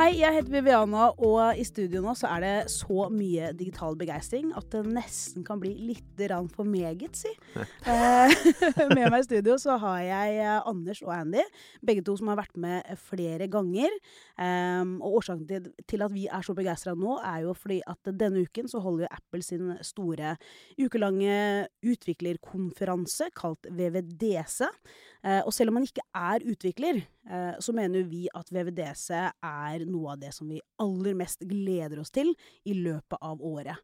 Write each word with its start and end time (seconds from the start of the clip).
Hei, 0.00 0.14
jeg 0.16 0.32
heter 0.32 0.54
Viviana, 0.54 1.10
og 1.20 1.58
i 1.60 1.64
studio 1.68 2.00
nå 2.00 2.14
så 2.16 2.30
er 2.32 2.40
det 2.40 2.52
så 2.72 3.10
mye 3.12 3.50
digital 3.52 3.98
begeistring 4.00 4.48
at 4.56 4.70
det 4.72 4.80
nesten 4.88 5.44
kan 5.44 5.60
bli 5.60 5.74
litt 5.90 6.22
for 6.54 6.64
meget, 6.64 7.18
si. 7.20 7.28
Eh, 7.90 8.32
med 8.96 9.10
meg 9.10 9.18
i 9.18 9.26
studio 9.26 9.58
så 9.60 9.76
har 9.82 9.98
jeg 10.04 10.38
eh, 10.40 10.68
Anders 10.68 11.02
og 11.04 11.12
Andy, 11.12 11.42
begge 11.84 12.04
to 12.06 12.14
som 12.16 12.30
har 12.32 12.38
vært 12.40 12.56
med 12.56 12.86
flere 12.96 13.48
ganger. 13.52 13.92
Um, 14.40 14.96
og 15.04 15.20
årsaken 15.20 15.68
til, 15.84 16.04
at 16.06 16.14
vi 16.14 16.26
er 16.32 16.44
så 16.46 16.56
begeistra 16.56 16.94
nå, 16.96 17.18
er 17.20 17.44
jo 17.44 17.52
fordi 17.52 17.82
at 17.84 18.12
denne 18.22 18.46
uken 18.46 18.72
så 18.72 18.80
holder 18.80 19.04
jo 19.04 19.12
Apple 19.18 19.44
sin 19.44 19.74
store 19.84 20.36
ukelange 20.80 21.68
utviklerkonferanse 21.84 23.32
kalt 23.36 23.68
VVDC. 23.68 24.70
Uh, 25.20 25.42
og 25.44 25.52
selv 25.52 25.72
om 25.72 25.78
man 25.80 25.88
ikke 25.88 26.04
er 26.16 26.46
utvikler, 26.48 27.02
uh, 27.28 27.58
så 27.60 27.74
mener 27.76 28.06
vi 28.08 28.26
at 28.34 28.48
VVDC 28.52 29.10
er 29.16 29.84
noe 29.88 30.14
av 30.14 30.22
det 30.22 30.32
som 30.36 30.48
vi 30.48 30.62
aller 30.80 31.18
mest 31.18 31.44
gleder 31.48 32.00
oss 32.00 32.14
til 32.14 32.32
i 32.64 32.76
løpet 32.78 33.20
av 33.20 33.44
året. 33.44 33.76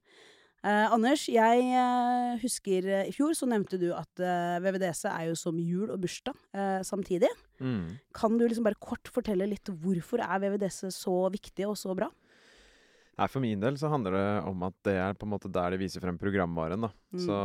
Eh, 0.66 0.86
Anders, 0.90 1.28
jeg 1.30 1.66
eh, 1.78 2.38
husker 2.42 2.86
eh, 2.90 3.08
i 3.10 3.12
fjor 3.14 3.36
så 3.38 3.46
nevnte 3.46 3.78
du 3.78 3.90
at 3.94 4.22
eh, 4.22 4.56
VVDC 4.64 5.04
er 5.12 5.28
jo 5.28 5.36
som 5.38 5.58
jul 5.62 5.92
og 5.94 6.00
bursdag 6.02 6.34
eh, 6.56 6.80
samtidig. 6.86 7.30
Mm. 7.60 7.98
Kan 8.16 8.38
du 8.38 8.46
liksom 8.46 8.66
bare 8.66 8.80
kort 8.82 9.06
fortelle 9.12 9.46
litt 9.46 9.70
hvorfor 9.70 10.24
er 10.24 10.40
VVDC 10.42 10.88
så 10.96 11.14
viktig 11.30 11.68
og 11.68 11.76
så 11.78 11.94
bra? 11.94 12.10
Nei, 13.16 13.28
For 13.32 13.40
min 13.40 13.60
del 13.62 13.78
så 13.80 13.88
handler 13.88 14.12
det 14.12 14.26
om 14.50 14.62
at 14.68 14.74
det 14.84 14.92
er 15.00 15.14
på 15.16 15.24
en 15.24 15.32
måte 15.32 15.48
der 15.52 15.72
de 15.72 15.78
viser 15.80 16.02
frem 16.04 16.18
programvaren. 16.20 16.82
da. 16.84 16.90
Mm. 17.16 17.22
Så 17.24 17.38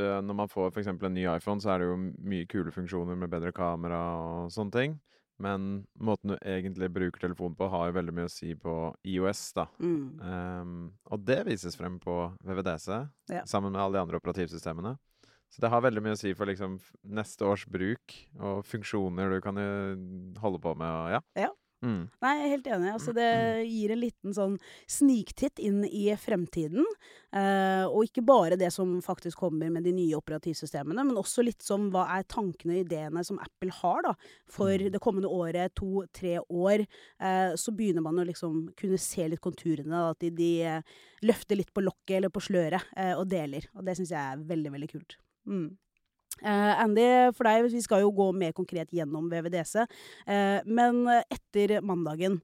eh, 0.00 0.20
når 0.24 0.38
man 0.38 0.48
får 0.48 0.70
f.eks. 0.72 0.88
en 0.94 1.14
ny 1.14 1.26
iPhone, 1.28 1.60
så 1.60 1.74
er 1.74 1.82
det 1.82 1.90
jo 1.90 1.98
mye 2.32 2.48
kule 2.48 2.72
funksjoner 2.72 3.18
med 3.20 3.28
bedre 3.32 3.52
kamera 3.52 4.00
og 4.16 4.54
sånne 4.54 4.72
ting. 4.72 4.96
Men 5.40 5.86
måten 5.96 6.34
du 6.34 6.36
egentlig 6.40 6.90
bruker 6.92 7.22
telefonen 7.22 7.56
på, 7.56 7.68
har 7.72 7.88
jo 7.88 7.96
veldig 7.96 8.12
mye 8.16 8.28
å 8.28 8.32
si 8.32 8.54
på 8.60 8.74
IOS, 9.08 9.44
da. 9.56 9.66
Mm. 9.80 10.02
Um, 10.20 10.74
og 11.08 11.22
det 11.24 11.38
vises 11.48 11.76
frem 11.80 11.96
på 12.00 12.16
VVDC, 12.44 12.90
Ja. 13.32 13.44
sammen 13.48 13.72
med 13.72 13.80
alle 13.80 13.96
de 13.96 14.02
andre 14.04 14.20
operativsystemene. 14.20 14.98
Så 15.50 15.60
det 15.64 15.70
har 15.72 15.80
veldig 15.82 16.02
mye 16.04 16.12
å 16.14 16.20
si 16.20 16.30
for 16.36 16.46
liksom 16.46 16.76
neste 17.10 17.42
års 17.48 17.64
bruk 17.66 18.12
og 18.38 18.60
funksjoner 18.68 19.32
du 19.32 19.40
kan 19.42 19.56
holde 20.38 20.60
på 20.62 20.76
med 20.78 20.86
og 20.86 21.08
ja. 21.16 21.20
Ja. 21.48 21.48
Mm. 21.82 22.10
Nei, 22.20 22.30
jeg 22.36 22.44
er 22.44 22.52
helt 22.52 22.66
enig. 22.74 22.88
Altså, 22.92 23.12
det 23.16 23.28
gir 23.70 23.92
en 23.94 24.00
liten 24.02 24.34
sånn 24.36 24.56
sniktitt 24.90 25.58
inn 25.64 25.80
i 25.88 26.02
fremtiden. 26.20 26.84
Eh, 27.32 27.84
og 27.88 28.04
ikke 28.04 28.24
bare 28.26 28.58
det 28.60 28.68
som 28.74 28.98
faktisk 29.04 29.38
kommer 29.40 29.70
med 29.72 29.86
de 29.88 29.92
nye 29.96 30.18
operativsystemene, 30.18 31.04
men 31.08 31.16
også 31.16 31.44
litt 31.46 31.62
som 31.64 31.88
hva 31.94 32.04
er 32.18 32.26
tankene 32.28 32.76
og 32.76 32.82
ideene 32.84 33.24
som 33.24 33.38
Apple 33.40 33.72
har 33.80 34.02
da, 34.10 34.14
for 34.50 34.70
Mm. 34.76 34.90
det 34.92 35.00
kommende 35.00 35.28
året, 35.32 35.74
to-tre 35.74 36.38
år. 36.50 36.86
Eh, 37.20 37.54
så 37.56 37.72
begynner 37.72 38.02
man 38.02 38.18
å 38.20 38.26
liksom 38.28 38.74
kunne 38.76 38.98
se 38.98 39.28
litt 39.28 39.40
konturene. 39.40 39.88
Da, 39.90 40.10
at 40.10 40.18
de, 40.20 40.30
de 40.30 40.50
eh, 40.62 40.82
løfter 41.22 41.56
litt 41.56 41.72
på 41.72 41.82
lokket 41.84 42.18
eller 42.18 42.28
på 42.28 42.40
sløret 42.44 42.82
eh, 42.96 43.14
og 43.16 43.28
deler. 43.28 43.64
Og 43.74 43.84
det 43.84 43.96
syns 43.96 44.10
jeg 44.12 44.20
er 44.20 44.36
veldig, 44.44 44.72
veldig 44.72 44.90
kult. 44.92 45.16
Mm. 45.46 45.76
Eh, 46.42 46.82
Andy, 46.82 47.06
for 47.36 47.44
deg, 47.48 47.68
vi 47.72 47.80
skal 47.84 48.00
jo 48.04 48.10
gå 48.16 48.30
mer 48.36 48.52
konkret 48.56 48.90
gjennom 48.94 49.28
VVDC. 49.30 49.86
Uh, 50.26 50.60
men 50.66 51.02
etter 51.30 51.80
mandagen, 51.84 52.40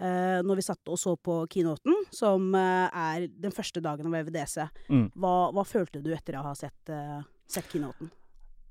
uh, 0.00 0.40
når 0.44 0.60
vi 0.60 0.66
satt 0.66 0.92
og 0.92 0.98
så 1.00 1.16
på 1.16 1.40
keynoten, 1.50 1.94
som 2.14 2.52
eh, 2.54 2.88
er 2.92 3.26
den 3.28 3.54
første 3.54 3.80
dagen 3.84 4.06
av 4.06 4.12
VVDC, 4.18 4.68
Mm. 4.88 5.10
hva, 5.16 5.50
hva 5.52 5.64
følte 5.66 6.02
du 6.02 6.12
etter 6.14 6.36
å 6.38 6.42
ha 6.46 6.54
sett, 6.54 6.88
eh, 6.88 7.20
sett 7.48 7.68
keynoten? 7.72 8.10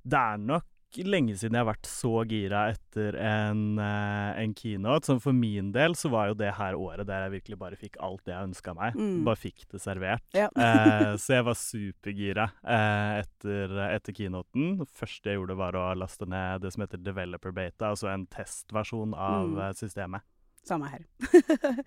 Det 0.08 0.18
er 0.18 0.38
nok 0.38 0.64
lenge 0.98 1.36
siden 1.38 1.54
jeg 1.58 1.64
har 1.66 1.68
vært 1.74 1.88
så 1.90 2.12
gira 2.30 2.62
etter 2.72 3.16
en, 3.20 3.78
eh, 3.80 4.40
en 4.44 4.54
keynote. 4.58 5.06
Som 5.06 5.20
for 5.20 5.34
min 5.36 5.72
del 5.76 5.94
så 6.00 6.10
var 6.10 6.28
jo 6.32 6.38
det 6.40 6.54
her 6.58 6.74
året 6.80 7.06
der 7.08 7.26
jeg 7.28 7.34
virkelig 7.42 7.58
bare 7.60 7.76
fikk 7.80 7.98
alt 8.00 8.24
det 8.26 8.34
jeg 8.34 8.48
ønska 8.50 8.74
meg. 8.78 8.96
Mm. 8.96 9.24
Bare 9.28 9.36
fikk 9.42 9.66
det 9.72 9.82
servert. 9.84 10.24
Ja. 10.34 10.48
Eh, 10.56 11.16
så 11.24 11.36
jeg 11.38 11.46
var 11.50 11.60
supergira 11.60 12.48
eh, 12.64 13.24
etter, 13.26 13.76
etter 13.92 14.14
keynoten. 14.18 14.78
Det 14.80 14.90
første 14.96 15.30
jeg 15.34 15.42
gjorde, 15.42 15.58
var 15.60 15.76
å 15.76 15.86
laste 15.98 16.26
ned 16.26 16.62
det 16.64 16.74
som 16.74 16.86
heter 16.86 17.04
Developer 17.04 17.52
Beta, 17.52 17.92
altså 17.94 18.10
en 18.14 18.26
testversjon 18.28 19.14
av 19.18 19.48
Mm. 19.48 19.60
eh, 19.68 19.74
systemet. 19.78 20.22
Samme 20.68 20.90
her. 20.92 21.06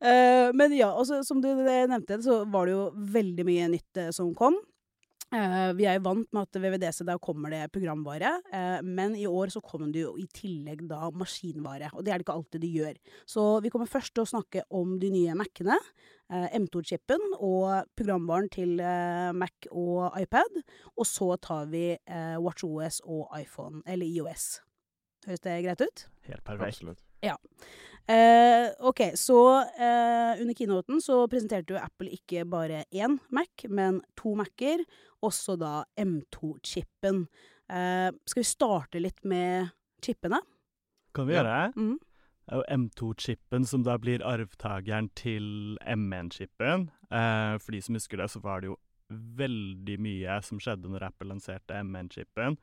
Eh, 0.00 0.50
men 0.52 0.72
ja, 0.76 0.90
også, 0.92 1.22
som 1.24 1.40
du 1.40 1.48
nevnte, 1.56 2.18
så 2.22 2.42
var 2.50 2.66
det 2.66 2.74
jo 2.74 2.82
veldig 3.14 3.44
mye 3.48 3.68
nytt 3.72 3.96
eh, 4.02 4.10
som 4.12 4.34
kom. 4.36 4.56
Eh, 5.34 5.72
vi 5.74 5.86
er 5.90 5.96
jo 5.96 6.04
vant 6.04 6.28
med 6.36 6.46
at 6.46 6.58
VVDC, 6.62 7.00
da 7.06 7.16
kommer 7.18 7.50
det 7.50 7.64
programvare, 7.74 8.36
Uh, 8.46 8.80
men 8.82 9.16
i 9.18 9.26
år 9.26 9.50
så 9.50 9.60
kommer 9.60 9.90
det 9.92 10.04
jo 10.04 10.12
i 10.18 10.24
tillegg 10.32 10.84
da 10.88 11.10
maskinvare, 11.10 11.90
og 11.94 12.04
det 12.04 12.12
er 12.12 12.20
det 12.20 12.24
ikke 12.26 12.36
alltid 12.36 12.62
de 12.62 12.70
gjør. 12.70 13.00
Så 13.28 13.42
vi 13.62 13.70
kommer 13.74 13.90
først 13.90 14.14
til 14.14 14.22
å 14.22 14.30
snakke 14.30 14.62
om 14.70 14.98
de 15.02 15.10
nye 15.14 15.38
Mac-ene, 15.38 15.80
Uh, 16.26 16.48
M2-chipen 16.58 17.22
og 17.38 17.86
programvaren 17.94 18.48
til 18.50 18.80
Mac 19.38 19.68
og 19.70 20.16
iPad, 20.18 20.58
og 20.98 21.06
så 21.06 21.28
tar 21.38 21.68
vi 21.70 21.84
WatchOS 22.42 22.98
og 23.04 23.30
iPhone, 23.38 23.84
eller 23.86 24.10
IOS. 24.10 24.48
Høres 25.28 25.44
det 25.46 25.60
greit 25.62 25.86
ut? 25.86 26.08
Helt 26.26 26.42
perfekt. 26.42 26.82
Absolutt. 26.82 27.05
Eh, 28.06 28.68
ok, 28.86 29.00
så 29.18 29.38
eh, 29.58 30.40
under 30.40 30.54
keynoten 30.54 31.00
så 31.02 31.24
presenterte 31.30 31.74
jo 31.74 31.80
Apple 31.80 32.12
ikke 32.14 32.44
bare 32.46 32.84
én 32.94 33.16
Mac, 33.34 33.64
men 33.66 33.98
to 34.18 34.36
Mac-er, 34.38 34.84
også 35.26 35.56
da 35.58 35.80
M2-chipen. 35.98 37.24
Eh, 37.66 38.12
skal 38.30 38.44
vi 38.44 38.46
starte 38.46 39.02
litt 39.02 39.24
med 39.26 39.72
chipene? 40.04 40.38
Kan 41.16 41.26
vi 41.26 41.34
gjøre 41.34 41.50
det? 41.50 41.82
Ja. 41.82 41.96
Det 42.46 42.60
jo 42.60 42.66
M2-chipen 42.76 43.64
som 43.66 43.82
da 43.82 43.96
blir 43.98 44.22
arvtakeren 44.22 45.08
til 45.18 45.74
M1-chipen. 45.82 46.86
Eh, 47.10 47.54
for 47.58 47.74
de 47.74 47.80
som 47.82 47.98
husker 47.98 48.22
det, 48.22 48.28
så 48.30 48.42
var 48.44 48.62
det 48.62 48.70
jo 48.70 48.76
veldig 49.10 49.96
mye 50.02 50.38
som 50.46 50.60
skjedde 50.62 50.90
når 50.92 51.08
Apple 51.08 51.32
lanserte 51.32 51.74
M1-chipen. 51.82 52.54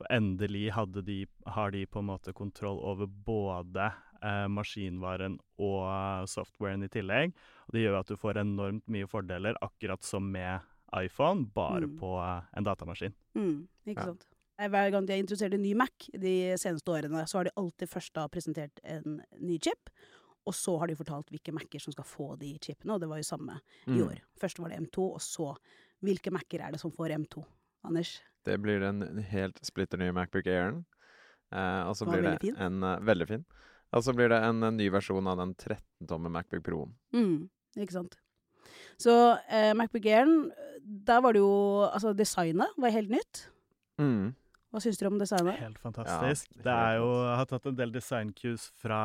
For 0.00 0.08
endelig 0.16 0.70
hadde 0.72 1.02
de, 1.04 1.26
har 1.52 1.70
de 1.74 1.82
på 1.86 2.00
en 2.00 2.06
måte 2.08 2.32
kontroll 2.32 2.78
over 2.88 3.04
både 3.06 3.90
eh, 4.24 4.46
maskinvaren 4.48 5.34
og 5.60 6.24
softwaren 6.30 6.86
i 6.86 6.88
tillegg. 6.88 7.34
Og 7.68 7.76
det 7.76 7.82
gjør 7.84 7.98
at 8.00 8.08
du 8.08 8.16
får 8.16 8.40
enormt 8.40 8.86
mye 8.88 9.08
fordeler, 9.10 9.58
akkurat 9.60 10.02
som 10.06 10.24
med 10.32 10.64
iPhone, 10.96 11.44
bare 11.54 11.84
Mm. 11.86 11.98
på 12.00 12.14
eh, 12.18 12.48
en 12.56 12.64
datamaskin. 12.64 13.12
Mm, 13.36 13.68
ikke 13.86 14.00
Ja. 14.00 14.04
sant? 14.08 14.24
Eh, 14.58 14.68
Hver 14.68 14.90
gang 14.90 15.04
de 15.06 15.12
har 15.12 15.20
introdusert 15.22 15.54
en 15.54 15.62
ny 15.62 15.74
Mac 15.74 16.08
de 16.12 16.56
seneste 16.56 16.88
årene, 16.88 17.26
så 17.28 17.38
har 17.38 17.44
de 17.44 17.50
alltid 17.56 17.88
først 17.88 18.12
da 18.14 18.26
presentert 18.28 18.80
en 18.84 19.22
ny 19.38 19.58
chip, 19.58 19.90
og 20.46 20.54
så 20.54 20.78
har 20.80 20.86
de 20.88 20.96
fortalt 20.96 21.28
hvilke 21.30 21.52
Mac-er 21.52 21.80
som 21.80 21.92
skal 21.92 22.04
få 22.04 22.38
de 22.40 22.58
chipene, 22.58 22.94
og 22.94 23.00
det 23.00 23.08
var 23.08 23.16
jo 23.20 23.28
samme 23.28 23.60
i 23.86 23.90
Mm. 24.00 24.08
år. 24.08 24.18
Først 24.40 24.58
var 24.58 24.70
det 24.70 24.78
M2, 24.80 25.12
og 25.14 25.20
så 25.20 25.56
hvilke 26.02 26.32
Mac-er 26.32 26.60
er 26.68 26.72
det 26.72 26.80
som 26.80 26.90
får 26.90 27.10
M2? 27.12 27.44
Anders? 27.84 28.20
Det 28.46 28.56
blir 28.62 28.80
den 28.82 29.20
helt 29.30 29.58
splitter 29.66 30.00
nye 30.00 30.14
Macbook 30.16 30.48
Airen. 30.48 30.84
Eh, 31.50 31.82
og 31.88 31.96
så 31.98 32.06
blir 32.08 32.24
det 32.24 32.38
fin. 32.44 32.56
en 32.62 32.82
uh, 32.86 32.96
Veldig 33.04 33.28
fin. 33.28 33.44
Og 33.96 34.04
så 34.06 34.14
blir 34.14 34.30
det 34.30 34.38
en, 34.46 34.62
en, 34.62 34.76
ny 34.78 34.86
versjon 34.94 35.26
av 35.26 35.40
den 35.40 35.54
13-tomme 35.58 36.30
Macbook 36.30 36.62
Pro-en. 36.66 36.92
Mm, 37.16 37.48
ikke 37.82 37.96
sant. 37.96 38.14
Så 39.00 39.14
eh, 39.50 39.72
Macbook 39.74 40.06
Airen, 40.06 40.50
der 40.80 41.22
var 41.24 41.34
det 41.34 41.42
jo 41.42 41.88
Altså, 41.88 42.12
designet 42.16 42.76
var 42.78 42.94
helt 42.94 43.10
nytt. 43.10 43.48
Mm. 44.00 44.36
Hva 44.70 44.78
syns 44.82 45.00
dere 45.00 45.10
om 45.10 45.18
designet? 45.18 45.58
Helt 45.58 45.80
fantastisk. 45.82 46.46
helt 46.54 46.64
det 46.64 46.74
er 46.74 46.98
jo, 47.00 47.08
jeg 47.26 47.38
har 47.40 47.48
tatt 47.50 47.66
en 47.66 47.78
del 47.78 47.94
design-cues 47.94 48.68
fra 48.78 49.00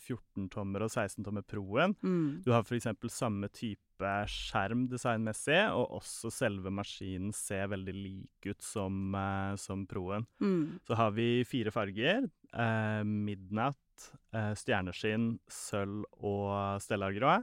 14-tommer 0.00 0.86
og 0.86 0.90
16-tommer 0.90 1.44
Proen. 1.46 1.94
Mm. 2.02 2.42
Du 2.42 2.50
har 2.50 2.66
f.eks. 2.66 2.90
samme 3.14 3.50
type 3.54 4.10
skjerm 4.26 4.88
designmessig, 4.90 5.60
og 5.70 6.00
også 6.00 6.32
selve 6.34 6.72
maskinen 6.74 7.30
ser 7.36 7.70
veldig 7.70 7.94
lik 7.94 8.50
ut 8.50 8.66
som, 8.66 9.14
eh, 9.14 9.54
som 9.62 9.86
Proen. 9.86 10.26
Mm. 10.42 10.80
Så 10.82 10.98
har 10.98 11.14
vi 11.14 11.28
fire 11.46 11.70
farger. 11.74 12.26
Eh, 12.50 13.02
midnatt, 13.06 14.10
eh, 14.34 14.52
stjerneskinn, 14.58 15.36
sølv 15.46 16.02
og 16.18 16.82
stellargrå. 16.82 17.38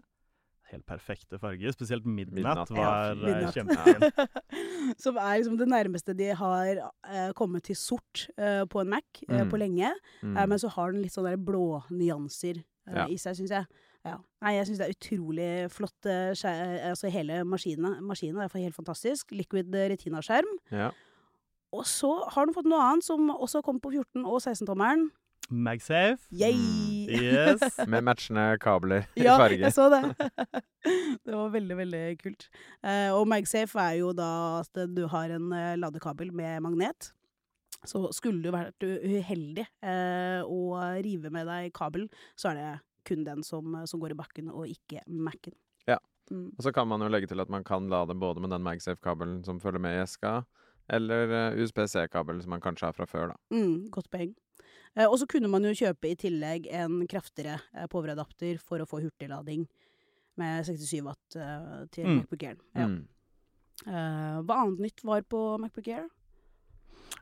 Helt 0.71 0.85
perfekte 0.88 1.38
farger. 1.39 1.71
Spesielt 1.75 2.06
midnatt, 2.06 2.33
Midnatt. 2.33 2.69
var 2.71 2.79
Ja, 2.79 3.12
eh, 3.12 3.18
midnatt. 3.19 3.53
kjempefin. 3.53 4.95
Som 5.03 5.18
er 5.19 5.38
liksom 5.41 5.57
det 5.59 5.68
nærmeste 5.68 6.15
de 6.18 6.29
har 6.39 6.81
eh, 7.12 7.31
kommet 7.35 7.63
til 7.68 7.75
sort 7.75 8.27
eh, 8.38 8.63
på 8.71 8.81
en 8.81 8.89
Mac 8.89 9.03
eh, 9.27 9.41
Mm. 9.44 9.50
på 9.51 9.57
lenge. 9.59 9.91
Mm. 10.23 10.38
Eh, 10.38 10.45
men 10.47 10.57
så 10.59 10.69
har 10.71 10.91
den 10.94 11.01
litt 11.03 11.12
sånne 11.15 11.35
blå 11.38 11.83
nyanser 11.91 12.62
eh, 12.88 12.95
Ja. 12.95 13.06
i 13.07 13.18
seg, 13.19 13.35
syns 13.35 13.51
jeg. 13.51 13.65
Ja. 14.06 14.15
Nei, 14.41 14.56
jeg 14.57 14.65
syns 14.68 14.79
det 14.79 14.88
er 14.88 14.95
utrolig 14.95 15.50
flott. 15.71 16.07
altså 16.09 17.12
hele 17.13 17.44
maskinen, 17.45 18.00
maskinen 18.01 18.41
er 18.41 18.50
helt 18.57 18.74
fantastisk. 18.75 19.29
Liquid 19.31 19.69
retina-skjerm. 19.71 20.47
ja. 20.71 20.89
og 21.74 21.85
så 21.88 22.09
har 22.33 22.45
den 22.45 22.53
fått 22.53 22.65
noe 22.67 22.81
annet 22.83 23.03
som 23.06 23.29
også 23.29 23.62
kom 23.63 23.77
på 23.79 23.91
14- 23.94 24.25
og 24.27 24.41
16-tommeren. 24.41 25.06
Magsafe. 25.51 26.24
Yay! 26.31 26.56
Mm, 26.56 26.92
Yes. 27.12 27.62
Med 27.92 28.03
matchende 28.07 28.57
kabler 28.63 29.03
i 29.15 29.24
Ja, 29.27 29.36
jeg 29.51 29.74
så 29.75 29.89
det. 29.92 30.01
det 31.25 31.33
var 31.36 31.50
veldig, 31.51 31.77
veldig 31.77 32.03
kult. 32.21 32.45
Eh, 32.83 33.09
og 33.12 33.27
MagSafe 33.27 33.80
er 33.83 33.98
jo 34.00 34.13
da 34.15 34.62
at 34.62 34.80
du 34.95 35.03
har 35.12 35.33
en 35.36 35.51
eh, 35.56 35.74
ladekabel 35.80 36.31
med 36.36 36.62
magnet. 36.63 37.12
Så 37.83 38.03
skulle 38.15 38.44
du 38.45 38.51
vært 38.53 38.83
uheldig 38.86 39.65
eh, 39.81 40.42
og 40.45 40.77
rive 41.03 41.31
med 41.33 41.50
deg 41.50 41.71
kabelen, 41.75 42.07
så 42.38 42.51
er 42.51 42.59
det 42.59 42.71
kun 43.09 43.24
den 43.25 43.42
som, 43.44 43.74
som 43.89 44.00
går 44.00 44.13
i 44.13 44.19
bakken, 44.19 44.51
og 44.53 44.69
ikke 44.69 45.01
Mac-en. 45.09 45.56
Ja. 45.89 45.98
Mm. 46.30 46.51
Og 46.53 46.62
så 46.63 46.71
kan 46.71 46.88
man 46.88 47.01
jo 47.01 47.09
legge 47.09 47.27
til 47.31 47.42
at 47.42 47.50
man 47.50 47.65
kan 47.65 47.89
lade 47.89 48.13
både 48.15 48.39
med 48.44 48.53
den 48.53 48.62
MagSafe-kabelen 48.63 49.42
som 49.48 49.59
følger 49.59 49.81
med 49.81 49.98
i 49.98 50.03
eska, 50.03 50.44
eller 50.94 51.56
USB-C-kabel 51.57 52.44
som 52.44 52.53
man 52.53 52.62
kanskje 52.62 52.92
har 52.92 52.95
fra 52.95 53.09
før, 53.09 53.33
da. 53.33 53.39
Mm, 53.57 53.89
godt 53.92 54.12
poeng. 54.13 54.36
Eh, 54.97 55.05
og 55.07 55.17
så 55.21 55.27
kunne 55.29 55.47
man 55.51 55.63
jo 55.63 55.71
kjøpe 55.77 56.09
i 56.11 56.17
tillegg 56.19 56.67
en 56.75 57.05
kraftigere 57.07 57.59
eh, 57.73 57.88
poweradapter 57.91 58.59
for 58.59 58.83
å 58.83 58.88
få 58.89 58.99
hurtiglading 59.05 59.67
med 60.41 60.65
67 60.67 61.01
watt 61.05 61.35
eh, 61.39 61.85
til 61.91 62.07
Mm. 62.07 62.17
MacBook 62.21 62.43
Air. 62.43 62.57
Ja. 62.75 62.88
Mm. 62.88 63.07
Eh, 63.88 64.41
hva 64.45 64.57
annet 64.63 64.79
nytt 64.88 65.03
var 65.07 65.21
på 65.23 65.39
MacBook 65.61 65.88
Air? 65.88 66.09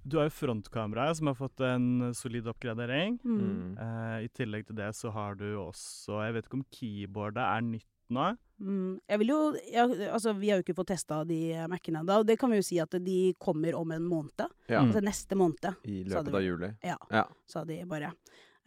Du 0.06 0.18
har 0.18 0.30
jo 0.30 0.33
frontkameraet, 0.38 1.18
som 1.18 1.27
har 1.27 1.36
fått 1.36 1.60
en 1.66 2.13
solid 2.16 2.48
oppgradering. 2.48 3.18
Mm. 3.25 3.77
Eh, 3.77 4.18
I 4.25 4.30
tillegg 4.33 4.68
til 4.69 4.77
det 4.80 4.92
så 4.95 5.12
har 5.12 5.36
du 5.36 5.48
også 5.60 6.21
Jeg 6.25 6.33
vet 6.38 6.45
ikke 6.48 6.60
om 6.62 6.68
keyboardet 6.71 7.44
er 7.44 7.62
nytt 7.66 7.89
nå. 8.10 8.30
Mm. 8.60 9.00
Jeg 9.08 9.20
vil 9.22 9.30
jo 9.32 9.38
jeg, 9.72 10.10
Altså, 10.12 10.34
vi 10.36 10.50
har 10.52 10.60
jo 10.60 10.66
ikke 10.66 10.76
fått 10.76 10.92
testa 10.92 11.22
de 11.28 11.38
Mac-ene 11.72 12.02
ennå, 12.02 12.20
og 12.20 12.28
det 12.28 12.36
kan 12.40 12.52
vi 12.52 12.60
jo 12.60 12.66
si 12.68 12.80
at 12.84 12.92
de 13.06 13.34
kommer 13.40 13.76
om 13.80 13.92
en 13.96 14.04
måned. 14.04 14.46
Ja, 14.68 14.82
Mm. 14.82 14.90
Altså 14.92 15.02
neste 15.02 15.36
måned, 15.40 15.76
i 15.86 16.04
løpet 16.04 16.34
av 16.36 16.44
juli. 16.44 16.70
Ja. 16.84 16.98
Ja. 17.10 17.26
sa 17.48 17.64
de 17.66 17.84
bare. 17.86 18.12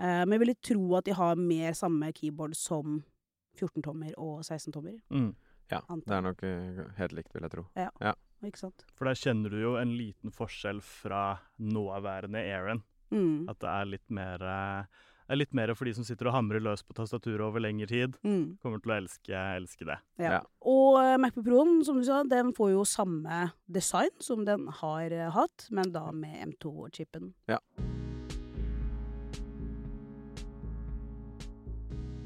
Uh, 0.00 0.24
men 0.24 0.32
jeg 0.32 0.40
vil 0.40 0.52
jo 0.54 0.60
tro 0.62 0.96
at 0.96 1.04
de 1.04 1.12
har 1.14 1.36
mer 1.36 1.72
samme 1.78 2.08
keyboard 2.12 2.56
som 2.56 3.02
14-tommer 3.60 4.14
og 4.18 4.40
16-tommer. 4.42 4.96
Mm. 5.12 5.34
ja. 5.70 5.80
Det 5.88 6.16
er 6.16 6.22
nok 6.24 6.42
eh, 6.42 6.82
helt 6.98 7.12
likt, 7.12 7.32
vil 7.34 7.42
jeg 7.42 7.50
tro. 7.52 7.66
Ja, 7.76 8.14
Ikke 8.42 8.58
sant? 8.58 8.84
For 8.96 9.04
der 9.06 9.14
kjenner 9.14 9.50
du 9.52 9.60
jo 9.60 9.76
en 9.78 9.92
liten 9.96 10.32
forskjell 10.34 10.80
fra 10.82 11.38
nåværende 11.60 12.40
Aaron. 12.40 12.82
Mm. 13.12 13.48
At 13.48 13.60
det 13.60 13.68
er 13.68 13.84
litt 13.92 14.10
mer 14.10 14.42
er 15.28 15.40
litt 15.40 15.54
mer 15.56 15.74
for 15.78 15.88
de 15.88 15.94
som 15.96 16.06
sitter 16.06 16.30
og 16.30 16.36
hamrer 16.36 16.62
løs 16.64 16.84
på 16.86 16.96
tastaturet 16.96 17.44
over 17.44 17.62
lengre 17.62 17.88
tid. 17.90 18.18
Mm. 18.26 18.58
Kommer 18.62 18.82
til 18.82 18.94
å 18.94 18.98
elske, 18.98 19.46
elske 19.62 19.88
det. 19.88 19.98
Ja. 20.22 20.38
Ja. 20.38 20.42
Og 20.68 21.00
eh, 21.02 21.16
MacBook 21.20 21.46
Proen, 21.48 21.80
som 21.86 22.00
du 22.00 22.06
sa, 22.08 22.22
den 22.28 22.54
får 22.56 22.74
jo 22.74 22.86
samme 22.88 23.48
design 23.70 24.12
som 24.22 24.46
den 24.48 24.68
har 24.82 25.14
eh, 25.14 25.32
hatt, 25.34 25.68
men 25.70 25.94
da 25.94 26.08
med 26.14 26.52
M2-chipen. 26.52 27.34
Ja. 27.50 27.60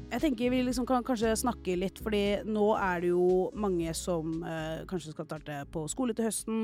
Jeg 0.07 0.21
tenker 0.23 0.51
vi 0.53 0.61
liksom 0.63 0.85
kan 0.87 1.03
kanskje 1.03 1.33
snakke 1.35 1.73
litt, 1.75 1.97
fordi 1.99 2.39
nå 2.47 2.69
er 2.79 3.01
det 3.03 3.09
jo 3.09 3.49
mange 3.59 3.91
som 3.91 4.37
eh, 4.39 4.85
kanskje 4.87 5.11
skal 5.11 5.27
starte 5.27 5.57
på 5.73 5.81
skole 5.91 6.15
til 6.15 6.29
høsten. 6.29 6.61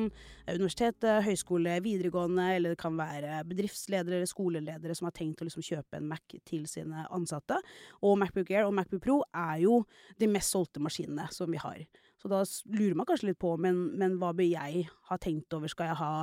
Universitet, 0.47 0.93
Universitetet, 0.93 1.25
høyskole, 1.25 1.73
videregående, 1.83 2.45
eller 2.55 2.71
det 2.71 2.79
kan 2.79 2.95
være 2.95 3.41
bedriftsledere 3.49 4.21
eller 4.21 4.31
skoleledere 4.31 4.95
som 4.95 5.09
har 5.09 5.15
tenkt 5.17 5.43
å 5.43 5.49
liksom 5.49 5.65
kjøpe 5.67 5.99
en 5.99 6.07
Mac 6.07 6.37
til 6.47 6.63
sine 6.71 7.03
ansatte. 7.11 7.59
Og 7.99 8.15
Macbook 8.21 8.53
Air 8.53 8.69
og 8.69 8.77
Macbook 8.79 9.03
Pro 9.03 9.19
er 9.27 9.59
jo 9.65 9.81
de 10.23 10.31
mest 10.31 10.55
solgte 10.55 10.79
maskinene 10.79 11.27
som 11.35 11.51
vi 11.51 11.59
har. 11.59 11.83
Så 12.23 12.31
da 12.31 12.45
lurer 12.71 12.95
man 12.95 13.11
kanskje 13.11 13.33
litt 13.33 13.43
på, 13.43 13.57
men, 13.59 13.89
men 13.99 14.15
hva 14.23 14.31
bør 14.31 14.47
jeg 14.47 14.87
ha 15.11 15.19
tenkt 15.19 15.51
over? 15.51 15.67
Skal 15.67 15.91
jeg 15.91 15.99
ha 15.99 16.13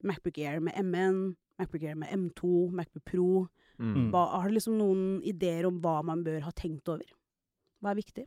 Macbook 0.00 0.40
Air 0.40 0.64
med 0.64 0.80
M1, 0.80 1.26
Macbook 1.60 1.84
Air 1.84 2.00
med 2.00 2.16
M2, 2.16 2.70
Macbook 2.72 3.04
Pro? 3.04 3.30
Mm. 3.80 3.94
Mm. 3.96 4.10
Hva, 4.12 4.26
har 4.36 4.48
du 4.50 4.54
liksom 4.58 4.76
noen 4.78 5.22
ideer 5.24 5.66
om 5.66 5.80
hva 5.80 6.02
man 6.04 6.22
bør 6.26 6.42
ha 6.44 6.52
tenkt 6.52 6.88
over? 6.92 7.08
Hva 7.80 7.94
er 7.94 8.00
viktig? 8.02 8.26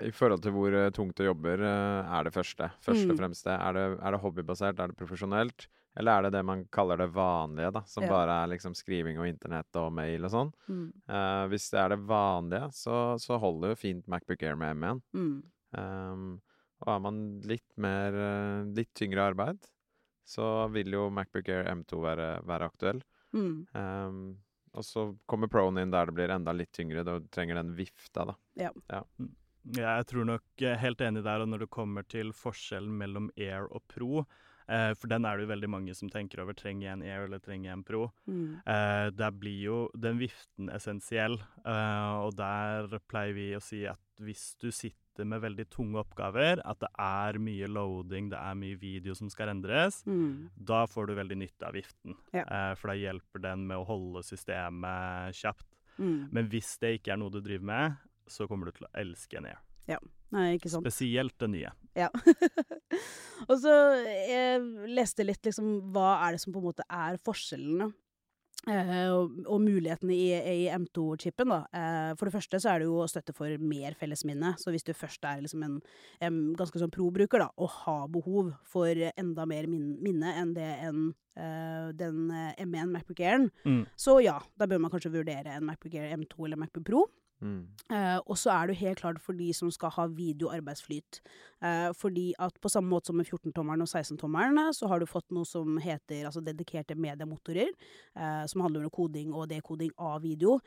I 0.00 0.10
forhold 0.16 0.40
til 0.40 0.54
hvor 0.56 0.72
eh, 0.72 0.88
tungt 0.96 1.14
det 1.20 1.26
jobber, 1.28 1.60
eh, 1.60 2.12
er 2.18 2.24
det 2.24 2.32
første. 2.32 2.70
Først 2.82 3.04
Mm. 3.04 3.10
og 3.12 3.18
fremst 3.18 3.44
det. 3.44 3.52
Er 3.60 3.72
det, 3.76 3.82
er 4.00 4.10
det 4.16 4.20
hobbybasert, 4.22 4.78
er 4.80 4.88
det 4.88 4.96
profesjonelt? 4.96 5.66
Eller 5.96 6.10
er 6.18 6.22
det 6.26 6.32
det 6.32 6.44
man 6.48 6.64
kaller 6.72 6.96
det 6.98 7.10
vanlige, 7.14 7.70
da? 7.76 7.82
Som 7.86 8.02
Ja. 8.04 8.08
bare 8.10 8.38
er 8.42 8.48
liksom 8.50 8.72
skriving 8.74 9.18
og 9.20 9.28
internett 9.28 9.76
og 9.76 9.92
mail 9.92 10.24
og 10.24 10.30
sånn. 10.32 10.52
Mm. 10.68 10.88
Uh, 11.08 11.44
hvis 11.52 11.68
det 11.70 11.78
er 11.84 11.88
det 11.94 12.00
vanlige, 12.08 12.72
så, 12.72 12.96
så 13.20 13.38
holder 13.38 13.68
jo 13.74 13.74
fint 13.76 14.08
Macbook 14.08 14.42
Air 14.42 14.56
med 14.56 14.74
M1. 14.76 15.02
Mm. 15.14 15.42
Um, 15.76 16.40
og 16.80 16.88
har 16.88 17.00
man 17.00 17.20
litt 17.44 17.76
mer 17.76 18.12
eh, 18.12 18.64
litt 18.74 18.90
tyngre 18.94 19.28
arbeid, 19.30 19.60
så 20.26 20.66
vil 20.72 20.90
jo 20.96 21.10
Macbook 21.10 21.48
Air 21.48 21.68
M2 21.76 22.00
være, 22.02 22.28
være 22.44 22.64
aktuell. 22.72 23.02
Mm. 23.36 23.66
Um, 23.76 24.38
og 24.74 24.84
så 24.86 25.06
kommer 25.30 25.50
Proen 25.50 25.78
inn 25.80 25.94
der 25.94 26.10
det 26.10 26.16
blir 26.16 26.34
enda 26.34 26.52
litt 26.56 26.72
tyngre. 26.74 27.04
Du 27.06 27.28
trenger 27.34 27.60
den 27.60 27.74
vifta, 27.78 28.26
da. 28.32 28.36
Ja, 28.58 28.72
jeg 29.78 30.06
tror 30.10 30.26
nok 30.28 30.62
eh, 30.62 30.76
helt 30.76 31.00
enig 31.00 31.22
der, 31.24 31.44
og 31.44 31.48
når 31.48 31.64
det 31.64 31.70
kommer 31.72 32.06
til 32.10 32.34
forskjellen 32.36 32.96
mellom 33.00 33.30
Air 33.40 33.70
og 33.70 33.84
Pro, 33.88 34.24
eh, 34.68 34.94
for 34.94 35.08
den 35.08 35.24
er 35.24 35.36
det 35.36 35.44
jo 35.46 35.52
veldig 35.54 35.70
mange 35.70 35.94
som 35.94 36.08
tenker 36.10 36.40
over. 36.42 36.54
Trenger 36.54 36.86
jeg 36.88 36.92
en 36.98 37.02
Air 37.02 37.24
eller 37.28 37.38
trenger 37.40 37.70
jeg 37.70 37.78
en 37.78 37.84
Pro? 37.84 38.12
Mm. 38.28 38.60
Eh, 38.66 39.10
der 39.10 39.30
blir 39.32 39.60
jo 39.62 39.78
den 39.96 40.18
viften 40.18 40.68
essensiell, 40.74 41.38
eh, 41.64 42.12
og 42.24 42.36
der 42.36 42.98
pleier 43.08 43.34
vi 43.34 43.48
å 43.56 43.62
si 43.62 43.84
at 43.86 43.98
hvis 44.20 44.54
du 44.62 44.70
sitter 44.70 45.24
med 45.26 45.40
veldig 45.42 45.68
tunge 45.70 46.00
oppgaver, 46.00 46.60
at 46.66 46.78
det 46.80 46.88
er 46.98 47.38
mye 47.38 47.68
loading, 47.70 48.30
det 48.32 48.38
er 48.38 48.54
mye 48.58 48.78
video 48.78 49.14
som 49.14 49.28
skal 49.30 49.48
endres, 49.52 50.02
Mm. 50.06 50.50
da 50.56 50.86
får 50.86 51.06
du 51.06 51.14
veldig 51.14 51.36
nytte 51.38 51.66
av 51.66 51.74
viften. 51.74 52.16
Ja. 52.32 52.42
Eh, 52.42 52.74
for 52.74 52.88
da 52.88 52.94
hjelper 52.94 53.40
den 53.42 53.66
med 53.66 53.76
å 53.78 53.86
holde 53.86 54.22
systemet 54.26 55.34
kjapt. 55.34 55.66
Mm. 55.98 56.28
Men 56.32 56.48
hvis 56.50 56.78
det 56.80 56.98
ikke 57.00 57.12
er 57.12 57.16
noe 57.22 57.30
du 57.30 57.40
driver 57.40 57.64
med, 57.64 57.96
så 58.26 58.48
kommer 58.48 58.66
du 58.66 58.72
til 58.72 58.86
å 58.86 58.94
elske 58.98 59.36
en 59.38 59.46
Air. 59.46 59.60
Nei, 60.32 60.56
ikke 60.58 60.70
sant. 60.72 60.82
Spesielt 60.82 61.36
det 61.38 61.48
nye. 61.52 61.70
Ja. 61.94 62.08
og 63.48 63.58
så 63.60 63.74
jeg 64.04 64.62
leste 64.94 65.26
litt 65.26 65.44
liksom 65.46 65.76
hva 65.94 66.16
er 66.26 66.34
det 66.36 66.40
som 66.44 66.54
på 66.54 66.62
en 66.62 66.68
måte 66.72 66.86
er 66.90 67.18
forskjellene. 67.24 67.90
eh, 68.70 69.10
og, 69.12 69.34
og 69.44 69.60
mulighetene 69.60 70.14
i, 70.16 70.28
i 70.64 70.68
M2-chipen. 70.72 71.50
da. 71.52 71.58
Eh, 71.76 72.12
for 72.16 72.26
det 72.30 72.34
første 72.34 72.60
så 72.64 72.70
er 72.72 72.80
det 72.82 72.88
jo 72.88 73.02
støtte 73.10 73.34
for 73.36 73.58
mer 73.60 73.94
fellesminne. 74.00 74.54
Så 74.58 74.72
hvis 74.72 74.86
du 74.86 74.94
først 74.96 75.24
er 75.28 75.42
liksom 75.44 75.62
en, 75.66 75.74
en 76.24 76.38
ganske 76.58 76.80
sånn 76.80 76.92
pro-bruker 76.94 77.44
da, 77.44 77.50
og 77.60 77.70
har 77.84 78.06
behov 78.14 78.54
for 78.64 78.88
enda 79.14 79.44
mer 79.50 79.68
min, 79.70 79.92
minne 80.04 80.34
enn 80.40 80.56
det 80.56 80.70
en, 80.88 81.12
Uh, 81.34 81.88
den 81.98 82.28
eh, 82.30 82.60
M1 82.62 82.92
Macbook 82.94 83.18
Airen, 83.18 83.48
Mm. 83.66 83.80
så 83.98 84.12
ja, 84.22 84.36
da 84.54 84.68
bør 84.70 84.78
man 84.84 84.92
kanskje 84.92 85.10
vurdere 85.10 85.50
en 85.56 85.64
Macbook 85.66 85.96
Air 85.98 86.12
M2 86.14 86.44
eller 86.46 86.60
Macbook 86.60 86.84
Pro. 86.86 87.00
Mm. 87.42 87.66
Eh, 87.92 88.18
og 88.24 88.38
så 88.40 88.52
er 88.54 88.70
jo 88.70 88.76
helt 88.78 89.00
klart 89.02 89.18
for 89.20 89.36
de 89.36 89.50
som 89.56 89.70
skal 89.74 89.92
ha 89.96 90.06
videoarbeidsflyt. 90.08 91.20
Uh, 91.64 91.90
fordi 91.96 92.26
at 92.44 92.56
på 92.60 92.68
samme 92.68 92.90
måte 92.92 93.08
som 93.08 93.16
med 93.16 93.28
14-tommeren 93.28 93.80
og 93.84 93.88
16-tommeren, 93.88 94.60
så 94.76 94.88
har 94.90 95.00
du 95.00 95.06
fått 95.08 95.30
noe 95.32 95.48
som 95.48 95.78
heter 95.80 96.26
altså 96.28 96.42
dedikerte 96.44 96.96
mediemotorer, 96.96 97.72
uh, 98.18 98.44
som 98.50 98.64
handler 98.64 98.84
om 98.84 98.92
koding 98.92 99.32
og 99.32 99.48
dekoding 99.52 99.92
av 99.98 100.22
video. 100.24 100.58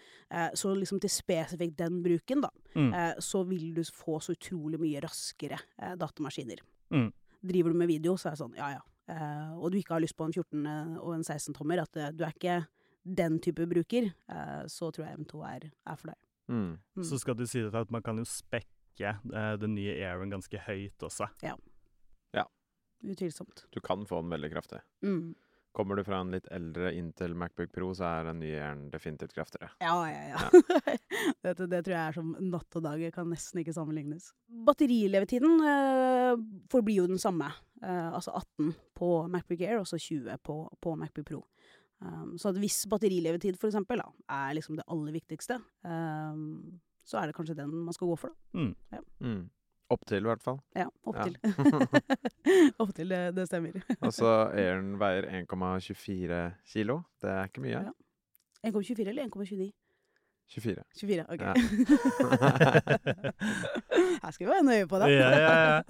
Så 0.58 0.74
liksom 0.76 1.00
til 1.02 1.12
spesifikt 1.12 1.78
den 1.80 2.02
bruken, 2.04 2.42
da, 2.44 2.50
Mm. 2.78 2.92
så 3.24 3.44
vil 3.48 3.74
du 3.74 3.82
få 3.84 4.20
så 4.22 4.36
utrolig 4.36 4.78
mye 4.80 5.00
raskere 5.02 5.58
datamaskiner. 5.98 6.60
Mm. 6.94 7.08
Driver 7.42 7.74
du 7.74 7.78
med 7.78 7.88
video, 7.88 8.14
så 8.18 8.30
er 8.30 8.36
det 8.36 8.42
sånn, 8.44 8.58
ja 8.58 8.70
ja. 8.76 8.84
Og 9.58 9.72
du 9.72 9.78
ikke 9.80 9.96
har 9.96 10.04
lyst 10.04 10.18
på 10.18 10.28
en 10.28 10.34
14 10.34 11.00
og 11.00 11.16
en 11.16 11.24
16-tommer, 11.24 11.82
at 11.82 12.14
du 12.14 12.24
er 12.24 12.36
ikke 12.36 12.60
den 13.04 13.40
type 13.40 13.66
bruker, 13.66 14.12
så 14.70 14.92
tror 14.92 15.08
jeg 15.08 15.18
M2 15.24 15.42
er, 15.48 15.72
er 15.88 15.96
for 15.96 16.12
deg. 16.12 16.27
Mm. 16.48 16.78
Mm. 16.98 17.04
Så 17.04 17.20
skal 17.22 17.38
det 17.40 17.50
sies 17.52 17.76
at 17.76 17.92
man 17.94 18.04
kan 18.06 18.20
jo 18.20 18.26
spekke 18.28 19.14
eh, 19.14 19.56
den 19.62 19.76
nye 19.76 19.96
Airen 20.00 20.32
ganske 20.34 20.62
høyt 20.68 21.04
også. 21.06 21.28
Ja, 21.44 21.58
Utvilsomt. 23.04 23.68
Du 23.70 23.80
kan 23.80 24.06
få 24.06 24.22
den 24.22 24.30
veldig 24.30 24.52
kraftig. 24.52 24.80
Mm. 25.04 25.36
Kommer 25.72 25.96
du 25.96 26.04
fra 26.04 26.24
en 26.24 26.32
litt 26.34 26.48
eldre 26.50 26.90
Intel 26.98 27.36
Macbook 27.38 27.70
Pro, 27.72 27.92
så 27.94 28.08
er 28.10 28.30
den 28.32 28.40
nye 28.42 28.56
Airen 28.58 28.88
definitivt 28.90 29.36
kraftigere. 29.38 29.70
Ja, 29.84 29.94
ja, 30.10 30.24
ja. 30.34 30.96
Du, 31.58 31.68
det 31.70 31.84
tror 31.86 31.94
jeg 31.94 32.02
er 32.02 32.16
som 32.16 32.32
natt 32.42 32.78
og 32.80 32.84
dag. 32.84 32.98
Det 33.02 33.14
kan 33.14 33.30
nesten 33.30 33.62
ikke 33.62 33.76
sammenlignes. 33.76 34.32
Batterilevetiden 34.68 35.62
eh, 35.62 36.42
forblir 36.74 37.04
jo 37.04 37.08
den 37.12 37.22
samme. 37.22 37.52
Eh, 37.84 38.10
altså 38.10 38.34
18 38.34 38.74
på 38.98 39.12
Macbook 39.30 39.62
Air 39.62 39.84
og 39.84 39.88
så 39.90 40.02
20 40.02 40.42
på, 40.42 40.58
på 40.82 40.96
Macbook 40.98 41.30
Pro. 41.30 41.44
Um, 42.02 42.36
så 42.38 42.50
at 42.52 42.58
hvis 42.62 42.84
batterilevetid 42.92 43.56
for 43.58 43.68
eksempel 43.72 43.98
da, 44.04 44.10
er 44.30 44.54
liksom 44.54 44.76
det 44.78 44.84
aller 44.88 45.16
viktigste, 45.16 45.58
um, 45.84 46.80
så 47.08 47.18
er 47.22 47.26
det 47.32 47.36
kanskje 47.38 47.56
den 47.58 47.72
man 47.74 47.94
skal 47.96 48.08
gå 48.12 48.16
for. 48.22 48.34
da. 48.54 48.60
Mm. 48.60 48.76
Mm. 49.24 49.50
Opptil, 49.90 50.20
i 50.20 50.28
hvert 50.28 50.44
fall. 50.44 50.60
Ja, 50.76 50.86
opp 51.08 51.16
Ja. 51.16 51.24
til. 51.24 51.38
opp 52.84 52.94
til, 52.98 53.10
det, 53.10 53.22
det 53.38 53.48
stemmer. 53.48 53.72
Altså, 54.04 54.30
Airen 54.54 54.98
veier 55.00 55.30
1,24 55.46 56.42
kilo. 56.74 57.00
Det 57.24 57.30
er 57.32 57.48
ikke 57.50 57.62
mye. 57.64 57.82
Ja. 57.88 57.92
1,24 58.68 59.08
eller 59.08 59.30
1,29? 59.32 59.72
24. 60.48 60.84
24, 61.00 61.26
ok. 61.34 61.42
Ja. 61.42 61.54
Her 64.24 64.32
skal 64.32 64.46
vi 64.46 64.52
være 64.52 64.64
nøye 64.64 64.88
på 64.88 65.00
det. 65.02 65.10
Ja, 65.12 65.30
ja, 65.32 65.56
ja. 65.78 65.82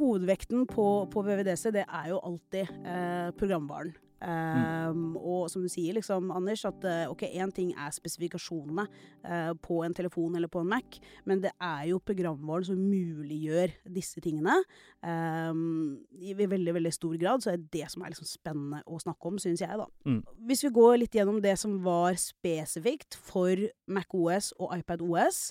Hovedvekten 0.00 0.66
på, 0.70 0.86
på 1.12 1.24
VVDC, 1.26 1.70
det 1.76 1.86
er 1.86 2.12
jo 2.12 2.22
alltid 2.30 2.70
eh, 2.84 3.32
programvaren. 3.38 3.92
Um, 4.20 5.14
Og 5.16 5.46
som 5.48 5.62
du 5.64 5.68
sier, 5.72 5.94
liksom, 5.96 6.28
Anders, 6.34 6.66
at 6.68 6.84
eh, 6.84 7.06
ok, 7.08 7.22
én 7.40 7.52
ting 7.56 7.70
er 7.72 7.92
spesifikasjonene 7.94 8.84
uh, 9.24 9.52
på 9.64 9.78
en 9.86 9.96
telefon 9.96 10.36
eller 10.36 10.50
på 10.52 10.60
en 10.60 10.68
Mac, 10.68 10.98
men 11.24 11.40
det 11.40 11.54
er 11.56 11.86
jo 11.88 12.02
programvaren 12.04 12.68
som 12.68 12.76
muliggjør 12.76 13.72
disse 13.88 14.20
tingene. 14.20 14.58
Um, 15.00 16.02
I 16.20 16.36
veldig 16.36 16.76
veldig 16.76 16.92
stor 16.92 17.16
grad 17.16 17.40
så 17.40 17.54
er 17.54 17.62
det 17.62 17.72
det 17.80 17.88
som 17.92 18.04
er 18.04 18.12
liksom 18.12 18.28
spennende 18.28 18.82
å 18.84 19.00
snakke 19.00 19.32
om, 19.32 19.40
syns 19.40 19.64
jeg. 19.64 19.80
da. 19.80 19.88
Mm. 20.04 20.20
Hvis 20.50 20.66
vi 20.68 20.74
går 20.76 21.00
litt 21.00 21.16
gjennom 21.16 21.40
det 21.40 21.56
som 21.60 21.80
var 21.84 22.20
spesifikt 22.20 23.16
for 23.16 23.56
MacOS 23.88 24.52
og 24.60 24.76
iPadOS, 24.76 25.46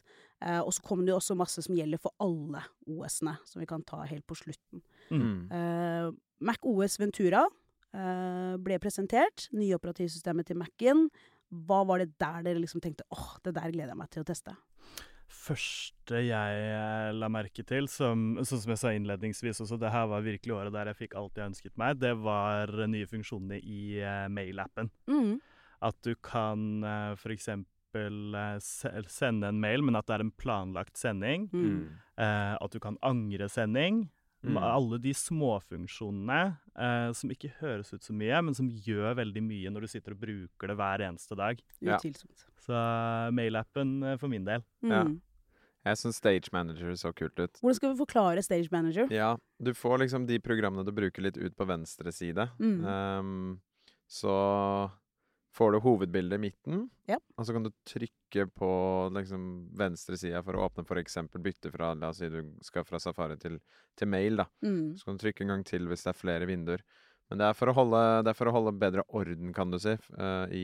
eh, 0.46 0.60
og 0.60 0.72
så 0.76 0.84
kommer 0.86 1.08
det 1.08 1.14
jo 1.14 1.20
også 1.20 1.38
masse 1.40 1.64
som 1.66 1.78
gjelder 1.78 2.02
for 2.02 2.16
alle 2.24 2.64
OS-ene, 2.90 3.38
som 3.48 3.64
vi 3.64 3.70
kan 3.70 3.84
ta 3.88 4.02
helt 4.10 4.28
på 4.30 4.38
slutten. 4.40 4.84
Mm. 5.10 5.26
Mm. 5.50 6.16
Mac 6.46 6.64
OS 6.68 7.00
Ventura 7.02 7.44
eh, 7.96 8.56
ble 8.62 8.80
presentert. 8.82 9.50
Nye 9.56 9.76
operativsystemet 9.78 10.50
til 10.50 10.60
Mac-en. 10.62 11.08
Hva 11.50 11.82
var 11.90 12.04
det 12.04 12.14
der 12.22 12.44
dere 12.46 12.62
liksom 12.62 12.84
tenkte 12.84 13.08
åh, 13.16 13.38
det 13.44 13.56
der 13.58 13.74
gleder 13.74 13.96
jeg 13.96 14.02
meg 14.02 14.12
til 14.14 14.24
å 14.24 14.30
teste? 14.30 14.56
første 15.30 16.22
jeg 16.26 17.14
la 17.16 17.30
merke 17.32 17.64
til, 17.68 17.88
som, 17.92 18.40
sånn 18.46 18.62
som 18.64 18.74
jeg 18.74 18.82
sa 18.82 18.94
innledningsvis 18.96 19.62
også, 19.64 19.78
det 19.82 19.92
her 19.94 20.10
var 20.12 20.26
virkelig 20.26 20.56
året 20.56 20.76
der 20.76 20.92
jeg 20.92 21.00
fikk 21.04 21.16
alt 21.20 21.38
jeg 21.38 21.52
ønsket 21.52 21.76
meg, 21.80 22.00
det 22.02 22.16
var 22.22 22.74
nye 22.90 23.10
funksjoner 23.10 23.62
i 23.62 24.02
uh, 24.02 24.26
mail-appen. 24.34 24.92
Mm. 25.10 25.38
At 25.86 26.00
du 26.06 26.14
kan 26.26 26.84
uh, 26.84 27.14
f.eks. 27.16 27.52
Se 28.64 28.92
sende 29.10 29.50
en 29.50 29.60
mail, 29.62 29.84
men 29.86 29.98
at 30.00 30.08
det 30.10 30.18
er 30.18 30.24
en 30.26 30.36
planlagt 30.38 31.00
sending. 31.00 31.50
Mm. 31.54 31.84
Eh, 32.20 32.56
at 32.60 32.76
du 32.76 32.80
kan 32.84 33.00
angre 33.06 33.50
sending. 33.50 34.08
Mm. 34.44 34.58
Alle 34.64 34.98
de 35.04 35.12
småfunksjonene 35.14 36.42
eh, 36.80 37.10
som 37.18 37.32
ikke 37.34 37.52
høres 37.60 37.92
ut 37.92 38.06
så 38.06 38.14
mye, 38.16 38.38
men 38.48 38.56
som 38.56 38.70
gjør 38.72 39.18
veldig 39.20 39.42
mye 39.44 39.72
når 39.74 39.84
du 39.84 39.92
sitter 39.92 40.16
og 40.16 40.22
bruker 40.22 40.72
det 40.72 40.78
hver 40.80 41.04
eneste 41.10 41.36
dag. 41.40 41.60
Ja. 41.84 41.98
Så 42.00 42.76
eh, 42.76 43.32
mailappen 43.36 43.98
eh, 44.04 44.16
for 44.22 44.32
min 44.32 44.48
del. 44.48 44.64
Mm. 44.86 44.94
Ja. 44.94 45.04
Jeg 45.90 46.00
syns 46.00 46.20
Stage 46.20 46.52
Manager 46.56 46.96
så 47.00 47.12
kult 47.16 47.40
ut. 47.40 47.60
Hvordan 47.60 47.78
skal 47.78 47.94
vi 47.94 48.00
forklare 48.00 48.44
Stage 48.44 48.72
Manager? 48.72 49.12
Ja, 49.16 49.34
du 49.60 49.74
får 49.76 50.04
liksom 50.04 50.28
de 50.30 50.40
programmene 50.44 50.86
du 50.88 50.92
bruker 50.96 51.24
litt 51.24 51.40
ut 51.40 51.56
på 51.56 51.68
venstre 51.68 52.12
side. 52.16 52.50
Mm. 52.60 52.80
Ehm, 52.84 53.46
så 54.08 54.34
får 55.56 55.72
du 55.74 55.80
hovedbildet 55.84 56.38
i 56.38 56.42
midten, 56.50 56.90
Ja. 57.10 57.18
og 57.38 57.46
så 57.46 57.54
kan 57.56 57.64
du 57.66 57.72
trykke 57.86 58.46
på 58.54 58.70
liksom 59.16 59.44
venstre 59.78 60.18
side 60.18 60.44
for 60.46 60.54
å 60.56 60.68
åpne 60.70 60.86
f.eks. 60.86 61.18
bytte 61.42 61.72
fra 61.74 61.94
La 61.98 62.10
oss 62.14 62.18
si 62.22 62.30
du 62.30 62.54
skal 62.62 62.86
fra 62.86 63.00
Safari 63.02 63.38
til, 63.42 63.60
til 63.98 64.08
mail, 64.08 64.38
da. 64.44 64.46
Mm. 64.62 64.96
Så 64.98 65.06
kan 65.06 65.18
du 65.18 65.24
trykke 65.26 65.42
en 65.42 65.56
gang 65.56 65.64
til 65.66 65.88
hvis 65.90 66.04
det 66.06 66.14
er 66.14 66.20
flere 66.22 66.46
vinduer. 66.50 66.84
Men 67.30 67.42
det 67.42 67.48
er 67.50 67.58
for 67.58 67.70
å 67.70 67.76
holde, 67.78 68.00
det 68.26 68.32
er 68.32 68.38
for 68.40 68.50
å 68.50 68.54
holde 68.56 68.74
bedre 68.82 69.04
orden, 69.14 69.52
kan 69.54 69.70
du 69.70 69.78
si, 69.82 69.92
eh, 69.94 70.46
i 70.56 70.64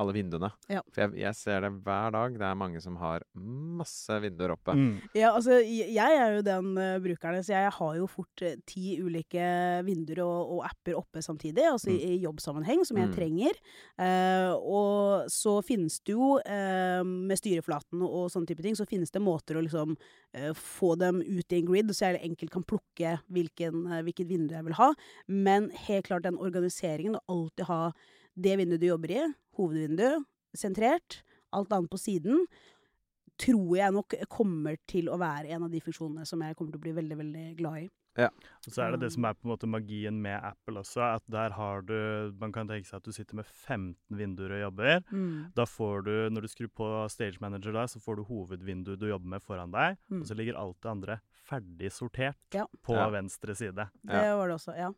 alle 0.00 0.14
vinduene. 0.16 0.48
Ja. 0.72 0.80
For 0.92 1.04
jeg, 1.04 1.16
jeg 1.20 1.34
ser 1.36 1.60
det 1.66 1.72
hver 1.84 2.14
dag. 2.14 2.38
Det 2.40 2.46
er 2.48 2.56
mange 2.56 2.80
som 2.80 2.96
har 3.00 3.24
masse 3.36 4.16
vinduer 4.24 4.54
oppe. 4.54 4.72
Mm. 4.76 4.94
Ja, 5.16 5.34
altså, 5.36 5.58
jeg 5.60 5.96
er 6.22 6.38
jo 6.38 6.44
den 6.46 6.70
uh, 6.80 6.96
brukeren, 7.04 7.44
så 7.44 7.52
jeg 7.56 7.74
har 7.76 7.96
jo 8.00 8.06
fort 8.08 8.44
uh, 8.46 8.54
ti 8.68 8.96
ulike 9.04 9.44
vinduer 9.84 10.22
og, 10.24 10.56
og 10.56 10.64
apper 10.70 10.96
oppe 10.96 11.20
samtidig, 11.24 11.66
altså 11.68 11.92
i, 11.92 11.98
i 12.14 12.22
jobbsammenheng, 12.24 12.84
som 12.86 12.96
jeg 12.96 13.06
Mm. 13.06 13.12
trenger. 13.14 13.58
Eh, 14.02 14.50
og 14.66 15.28
så 15.30 15.52
finnes 15.62 16.00
det 16.02 16.14
jo, 16.16 16.38
eh, 16.42 17.04
med 17.06 17.38
styreflaten 17.38 18.00
og 18.02 18.26
sånne 18.32 18.48
type 18.50 18.64
ting, 18.64 18.74
så 18.74 18.86
finnes 18.88 19.12
det 19.14 19.22
måter 19.22 19.54
å 19.60 19.62
liksom 19.62 19.94
få 20.58 20.96
dem 21.00 21.22
ut 21.22 21.52
i 21.54 21.60
en 21.62 21.68
grid, 21.70 21.92
så 21.96 22.10
jeg 22.10 22.20
enkelt 22.26 22.52
kan 22.52 22.64
plukke 22.66 23.14
hvilken, 23.32 23.86
hvilket 24.04 24.28
vindu 24.28 24.52
jeg 24.52 24.66
vil 24.66 24.76
ha. 24.76 24.90
Men 25.32 25.70
helt 25.86 26.05
klart 26.06 26.26
den 26.26 26.38
organiseringen, 26.38 27.16
å 27.18 27.24
alltid 27.36 27.66
ha 27.70 27.80
det 28.36 28.56
vinduet 28.60 28.80
du 28.82 28.88
jobber 28.90 29.12
i, 29.16 29.26
hovedvinduet, 29.58 30.24
sentrert, 30.56 31.22
alt 31.56 31.72
annet 31.72 31.90
på 31.92 31.98
siden, 32.00 32.46
tror 33.40 33.76
jeg 33.76 33.92
nok 33.92 34.14
kommer 34.32 34.78
til 34.88 35.10
å 35.12 35.18
være 35.20 35.50
en 35.52 35.66
av 35.66 35.72
de 35.72 35.80
funksjonene 35.84 36.24
som 36.28 36.40
jeg 36.44 36.56
kommer 36.56 36.72
til 36.72 36.80
å 36.80 36.84
bli 36.86 36.96
veldig, 36.96 37.16
veldig 37.20 37.46
glad 37.58 37.82
i. 37.84 37.86
Ja. 38.16 38.30
Og 38.64 38.72
så 38.72 38.80
er 38.80 38.94
det 38.94 39.02
det 39.02 39.10
som 39.12 39.26
er 39.28 39.34
på 39.36 39.44
en 39.44 39.50
måte 39.52 39.68
magien 39.68 40.16
med 40.24 40.40
Apple 40.40 40.80
også, 40.80 41.02
at 41.18 41.24
der 41.28 41.52
har 41.52 41.82
du 41.84 42.32
Man 42.40 42.48
kan 42.54 42.64
tenke 42.70 42.88
seg 42.88 42.96
at 43.02 43.04
du 43.04 43.12
sitter 43.12 43.36
med 43.36 43.44
15 43.44 43.92
vinduer 44.16 44.54
og 44.56 44.62
jobber. 44.62 45.02
Da 45.54 45.66
får 45.68 46.06
du, 46.06 46.14
når 46.32 46.46
du 46.46 46.48
skrur 46.48 46.70
på 46.80 46.88
Stage 47.12 47.36
Manager, 47.44 47.76
da, 47.76 47.84
så 47.92 48.00
får 48.00 48.16
du 48.16 48.24
hovedvinduet 48.30 49.02
du 49.02 49.10
jobber 49.10 49.28
med 49.36 49.44
foran 49.44 49.70
deg, 49.74 49.98
Mm. 50.08 50.22
og 50.22 50.26
så 50.30 50.34
ligger 50.34 50.56
alt 50.56 50.80
det 50.80 50.90
andre 50.90 51.20
ferdig 51.44 51.92
sortert 51.92 52.40
Ja. 52.54 52.64
på 52.82 52.94
Ja. 52.96 53.10
venstre 53.10 53.54
side. 53.54 53.90
Det 54.02 54.32
var 54.32 54.48
det 54.48 54.56
også, 54.56 54.72
ja. 54.78 54.92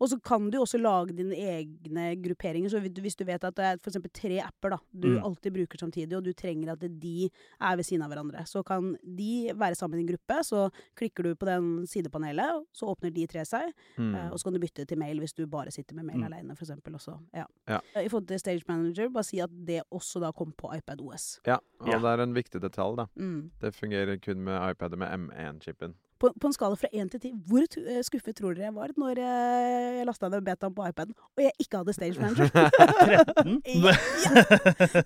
Og 0.00 0.08
så 0.08 0.18
kan 0.22 0.50
du 0.50 0.58
også 0.60 0.78
lage 0.80 1.14
dine 1.16 1.34
egne 1.34 2.16
grupperinger. 2.22 2.68
Så 2.70 2.80
hvis 2.80 3.16
du 3.16 3.24
vet 3.24 3.44
at 3.44 3.54
det 3.54 3.64
er 3.64 3.78
f.eks. 3.82 3.96
tre 4.12 4.38
apper 4.44 4.70
da, 4.70 4.78
du 4.92 5.08
Mm. 5.08 5.24
alltid 5.24 5.52
bruker 5.54 5.78
samtidig, 5.78 6.16
og 6.16 6.24
du 6.24 6.32
trenger 6.32 6.72
at 6.72 6.80
de 7.00 7.30
er 7.60 7.76
ved 7.76 7.84
siden 7.84 8.02
av 8.02 8.10
hverandre, 8.10 8.44
så 8.46 8.62
kan 8.64 8.96
de 9.02 9.50
være 9.54 9.74
sammen 9.74 9.98
i 9.98 10.02
en 10.02 10.08
gruppe. 10.12 10.40
Så 10.44 10.70
klikker 10.96 11.22
du 11.24 11.34
på 11.34 11.46
den 11.46 11.86
sidepanelet, 11.86 12.66
så 12.72 12.86
åpner 12.94 13.10
de 13.14 13.26
tre 13.26 13.44
seg. 13.44 13.72
Mm. 13.98 14.14
Eh, 14.14 14.30
og 14.32 14.38
så 14.38 14.44
kan 14.44 14.52
du 14.52 14.60
bytte 14.60 14.86
til 14.86 14.98
mail 14.98 15.18
hvis 15.18 15.34
du 15.34 15.46
bare 15.46 15.70
sitter 15.70 15.94
med 15.94 16.04
mail 16.06 16.18
Mm. 16.18 16.24
alene, 16.32 16.56
for 16.56 16.64
eksempel, 16.64 16.94
også. 16.94 17.18
Ja. 17.34 17.44
Ja. 17.68 17.80
Eh, 17.94 18.04
I 18.04 18.08
forhold 18.08 18.26
til 18.28 18.38
Stage 18.38 18.62
Manager, 18.68 19.08
bare 19.08 19.24
si 19.24 19.38
at 19.40 19.50
det 19.66 19.82
også 19.92 20.20
da 20.20 20.30
kom 20.32 20.52
på 20.52 20.70
iPad 20.76 21.00
OS. 21.00 21.40
Ja, 21.46 21.58
og 21.80 21.88
Ja. 21.88 21.98
det 21.98 22.04
er 22.18 22.22
en 22.22 22.34
viktig 22.34 22.60
detalj, 22.60 22.96
da. 22.96 23.06
Mm. 23.16 23.50
Det 23.60 23.74
fungerer 23.74 24.16
kun 24.20 24.40
med 24.44 24.70
iPad 24.70 24.96
med 24.96 25.08
M1-chipen. 25.08 25.94
På, 26.18 26.32
på 26.34 26.48
en 26.48 26.54
skala 26.54 26.74
fra 26.74 26.88
én 26.90 27.06
til 27.12 27.20
ti, 27.22 27.30
hvor 27.46 27.62
eh, 27.62 28.00
skuffet 28.02 28.34
tror 28.34 28.56
dere 28.56 28.66
jeg 28.68 28.74
var 28.74 28.90
når 28.98 29.20
jeg 29.22 30.06
lasta 30.08 30.30
ned 30.32 30.42
betaen 30.46 30.74
på 30.74 30.86
iPaden 30.90 31.14
og 31.14 31.42
jeg 31.44 31.52
ikke 31.62 31.78
hadde 31.78 31.94
Stage 31.94 32.18
Manager? 32.18 32.48
13? 33.06 33.60
Ja. 33.70 33.94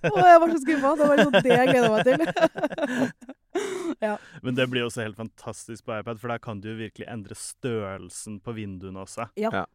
Og 0.08 0.22
jeg 0.24 0.38
var 0.40 0.54
så 0.54 0.60
skuffa. 0.62 0.94
Det 0.96 1.08
var 1.10 1.20
liksom 1.20 1.36
det 1.36 1.52
jeg 1.52 1.68
gleda 1.68 1.90
meg 1.92 2.02
til. 2.08 2.16
ja. 4.06 4.14
Men 4.42 4.56
det 4.56 4.66
blir 4.72 4.86
også 4.86 5.04
helt 5.04 5.20
fantastisk 5.20 5.84
på 5.84 5.98
iPad, 5.98 6.22
for 6.22 6.32
der 6.32 6.40
kan 6.42 6.62
du 6.64 6.70
jo 6.72 6.78
virkelig 6.80 7.06
endre 7.12 7.36
størrelsen 7.36 8.40
på 8.40 8.56
vinduene 8.56 9.04
også. 9.04 9.28
Ja, 9.36 9.66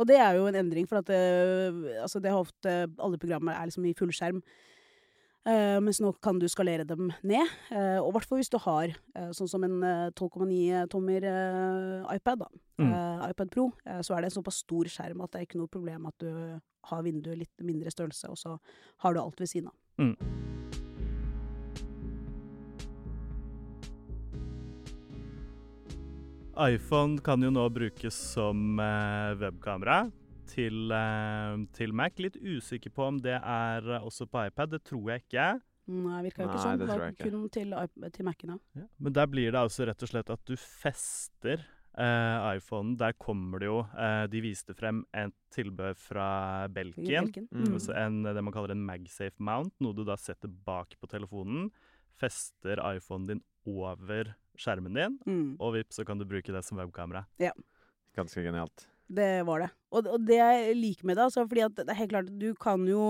Og 0.00 0.08
det 0.08 0.16
er 0.18 0.34
jo 0.38 0.48
en 0.48 0.58
endring, 0.58 0.88
for 0.88 1.02
at 1.02 1.10
eh, 1.12 2.02
altså 2.02 2.18
det 2.18 2.32
har 2.32 2.40
ofte 2.40 2.76
Alle 2.98 3.18
programmer 3.20 3.52
er 3.54 3.70
liksom 3.70 3.84
i 3.86 3.94
fullskjerm. 3.98 4.42
Uh, 5.42 5.80
mens 5.82 5.98
nå 5.98 6.12
kan 6.22 6.38
du 6.38 6.46
skalere 6.46 6.84
dem 6.86 7.08
ned. 7.26 7.48
eh, 7.74 7.98
og 7.98 8.12
i 8.12 8.14
hvert 8.14 8.28
fall 8.30 8.38
hvis 8.38 8.52
du 8.52 8.60
har 8.62 8.92
eh, 8.92 9.30
sånn 9.34 9.50
som 9.50 9.64
en 9.66 9.80
eh, 9.82 10.10
12,9-tommer 10.14 11.26
eh, 11.26 12.14
iPad, 12.14 12.44
da. 12.44 12.60
Mm. 12.78 12.92
eh, 12.92 13.24
iPad 13.32 13.50
Pro, 13.50 13.64
eh, 13.82 13.98
så 14.06 14.14
er 14.14 14.22
det 14.22 14.30
en 14.30 14.36
såpass 14.36 14.60
stor 14.62 14.86
skjerm 14.86 15.24
at 15.24 15.32
det 15.32 15.40
er 15.40 15.48
ikke 15.48 15.58
noe 15.58 15.72
problem 15.72 16.06
at 16.06 16.14
du 16.22 16.30
har 16.92 17.02
vinduet 17.02 17.42
litt 17.42 17.66
mindre 17.66 17.90
størrelse, 17.90 18.30
og 18.30 18.38
så 18.38 18.54
har 19.02 19.14
du 19.14 19.22
alt 19.22 19.42
ved 19.42 19.50
siden 19.50 19.72
av. 19.72 19.76
Mm. 19.98 20.16
iPhone 26.62 27.18
kan 27.24 27.42
jo 27.42 27.50
nå 27.50 27.64
brukes 27.72 28.14
som 28.14 28.78
eh, 28.78 29.34
webkamera 29.40 30.04
til, 30.52 30.92
eh, 30.92 31.56
til 31.76 31.92
Mac. 31.96 32.18
Litt 32.22 32.36
usikker 32.38 32.92
på 32.94 33.08
om 33.08 33.20
det 33.24 33.38
er 33.40 33.88
eh, 33.96 34.04
også 34.04 34.28
på 34.30 34.46
iPad. 34.50 34.74
Det 34.76 34.82
tror 34.88 35.12
jeg 35.14 35.24
ikke. 35.26 35.50
Nei, 35.92 36.18
virka 36.28 36.44
jo 36.44 36.48
ikke 36.52 36.62
sånn. 36.62 36.78
det 36.78 36.86
Det 36.86 36.96
var 37.00 37.14
kun 37.18 37.46
til, 37.50 37.72
til 38.14 38.24
Mac-en, 38.28 38.58
ja. 38.78 38.84
Men 39.02 39.12
der 39.16 39.26
blir 39.32 39.50
det 39.50 39.58
altså 39.64 39.86
rett 39.88 40.02
og 40.06 40.10
slett 40.12 40.30
at 40.30 40.44
du 40.46 40.54
fester 40.56 41.64
eh, 41.98 42.44
iPhonen. 42.56 42.94
Der 43.00 43.16
kommer 43.18 43.58
det 43.58 43.66
jo 43.66 43.80
eh, 43.98 44.26
De 44.30 44.40
viste 44.44 44.76
frem 44.78 45.02
et 45.12 45.34
tilbud 45.52 45.98
fra 45.98 46.28
Belgien. 46.72 47.26
Belgien. 47.32 47.48
Mm. 47.50 47.80
En, 47.98 48.20
det 48.30 48.44
man 48.46 48.54
kaller 48.54 48.76
en 48.76 48.84
MagSafe 48.86 49.42
mount, 49.42 49.74
noe 49.82 49.92
du 49.98 50.04
da 50.06 50.14
setter 50.16 50.48
bak 50.48 50.94
på 51.02 51.10
telefonen. 51.10 51.66
Fester 52.22 52.78
iPhonen 52.94 53.26
din 53.32 53.42
over 53.66 54.34
skjermen 54.58 54.94
din, 54.94 55.18
Mm. 55.26 55.56
og 55.58 55.74
vips, 55.74 55.96
så 55.96 56.04
kan 56.06 56.18
du 56.20 56.24
bruke 56.28 56.52
det 56.52 56.62
som 56.64 56.78
webkamera. 56.78 57.24
Ganske 58.14 58.42
genialt. 58.44 58.86
Det 59.12 59.30
var 59.48 59.64
det. 59.64 59.68
Og, 59.92 60.08
og 60.08 60.24
det 60.24 60.38
jeg 60.40 60.74
liker 60.78 61.08
med 61.08 61.18
det, 61.18 61.28
altså, 61.28 61.44
fordi 61.48 61.64
at 61.66 61.76
det 61.82 61.90
er 61.92 62.00
helt 62.00 62.14
klart, 62.14 62.32
du 62.40 62.48
kan 62.60 62.86
jo 62.88 63.02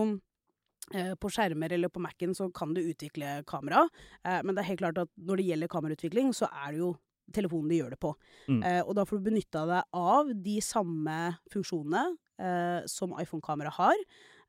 eh, 0.94 1.14
på 1.20 1.30
skjermer 1.30 1.74
eller 1.76 1.92
på 1.92 2.02
Mac-en 2.02 2.34
så 2.36 2.48
kan 2.54 2.74
du 2.74 2.82
utvikle 2.82 3.40
kamera, 3.48 3.84
eh, 4.26 4.40
men 4.42 4.56
det 4.56 4.64
er 4.64 4.70
helt 4.72 4.82
klart 4.82 5.00
at 5.04 5.12
når 5.16 5.40
det 5.40 5.48
gjelder 5.50 5.72
kamerautvikling, 5.72 6.34
så 6.36 6.50
er 6.50 6.74
det 6.74 6.82
jo 6.82 6.92
telefonen 7.32 7.70
du 7.70 7.78
gjør 7.78 7.94
det 7.94 8.02
på. 8.02 8.12
Mm. 8.50 8.60
Eh, 8.66 8.82
og 8.82 8.96
da 8.98 9.06
får 9.08 9.20
du 9.20 9.30
benytta 9.30 9.64
deg 9.70 10.02
av 10.02 10.34
de 10.44 10.58
samme 10.64 11.22
funksjonene 11.52 12.10
som 12.90 13.12
iPhone-kamera 13.20 13.70
har. 13.76 14.00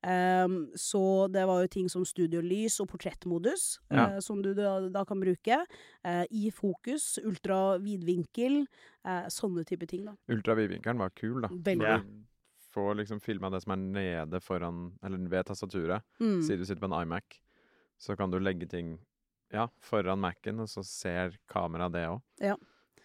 Ehm, 0.03 0.67
så 0.75 1.27
det 1.31 1.45
var 1.47 1.61
jo 1.63 1.69
ting 1.71 1.87
som 1.91 2.03
studiolys 2.05 2.79
og 2.83 2.89
portrettmodus 2.91 3.79
Ja. 3.89 4.15
uh, 4.15 4.19
som 4.19 4.41
du 4.43 4.53
da, 4.53 4.89
da 4.91 5.05
kan 5.07 5.19
bruke. 5.21 5.61
Uh, 6.03 6.25
I 6.29 6.49
fokus, 6.51 7.19
ultravidvinkel, 7.23 8.65
uh, 9.07 9.25
sånne 9.31 9.63
type 9.67 9.87
ting, 9.87 10.05
da. 10.05 10.15
Ultravidvinkelen 10.27 10.99
var 10.99 11.13
kul, 11.15 11.41
da. 11.45 11.47
Veldig. 11.47 11.95
Du 12.03 12.69
får 12.73 12.95
liksom 12.99 13.21
filma 13.23 13.49
det 13.53 13.61
som 13.63 13.75
er 13.75 13.81
nede 13.95 14.41
foran, 14.43 14.97
eller 15.05 15.23
ved 15.29 15.45
tastaturet. 15.47 16.03
Mm. 16.19 16.41
Siden 16.41 16.59
du 16.59 16.65
sitter 16.65 16.83
på 16.83 16.91
en 16.91 16.99
iMac, 17.01 17.39
så 18.01 18.17
kan 18.17 18.31
du 18.31 18.39
legge 18.39 18.67
ting 18.67 18.97
ja, 19.53 19.67
foran 19.79 20.19
Mac-en, 20.19 20.59
og 20.63 20.67
så 20.67 20.81
ser 20.83 21.35
kameraet 21.47 21.93
det 21.93 22.07
òg. 22.09 22.21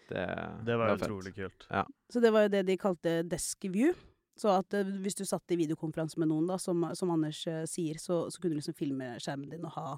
Det, 0.09 0.25
Det 0.65 0.75
var 0.75 0.95
fett. 0.95 1.03
utrolig 1.05 1.35
kult. 1.35 1.67
Så 2.09 2.19
det 2.19 2.31
var 2.33 2.47
jo 2.47 2.49
det 2.55 2.63
de 2.65 2.77
kalte 2.81 3.19
desk 3.29 3.67
view. 3.69 3.93
Så 4.39 4.51
at 4.55 4.73
eh, 4.77 4.87
hvis 5.03 5.17
du 5.19 5.25
satt 5.27 5.51
i 5.51 5.57
videokonferanse 5.59 6.19
med 6.21 6.29
noen, 6.31 6.47
da, 6.47 6.55
som, 6.61 6.85
som 6.95 7.11
Anders 7.11 7.41
eh, 7.51 7.65
sier, 7.67 7.99
så, 7.99 8.21
så 8.31 8.39
kunne 8.39 8.55
du 8.55 8.61
liksom 8.61 8.77
filme 8.77 9.13
skjermen 9.19 9.51
din 9.51 9.65
og 9.67 9.75
ha 9.75 9.89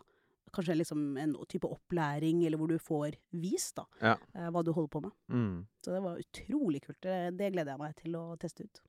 kanskje 0.51 0.75
liksom 0.75 1.15
en 1.21 1.35
type 1.47 1.63
opplæring, 1.69 2.41
eller 2.43 2.59
hvor 2.59 2.67
du 2.67 2.75
får 2.81 3.15
vist 3.39 3.77
da, 3.77 3.85
Ja. 4.01 4.15
eh, 4.35 4.49
hva 4.51 4.63
du 4.67 4.73
holder 4.75 4.91
på 4.91 5.01
med. 5.05 5.13
Mm. 5.31 5.53
Så 5.85 5.93
det 5.93 6.01
var 6.03 6.19
utrolig 6.19 6.81
kult. 6.83 6.99
Det, 7.05 7.19
det 7.39 7.53
gleder 7.53 7.71
jeg 7.77 7.83
meg 7.85 7.95
til 8.01 8.17
å 8.19 8.23
teste 8.41 8.65
ut. 8.67 8.81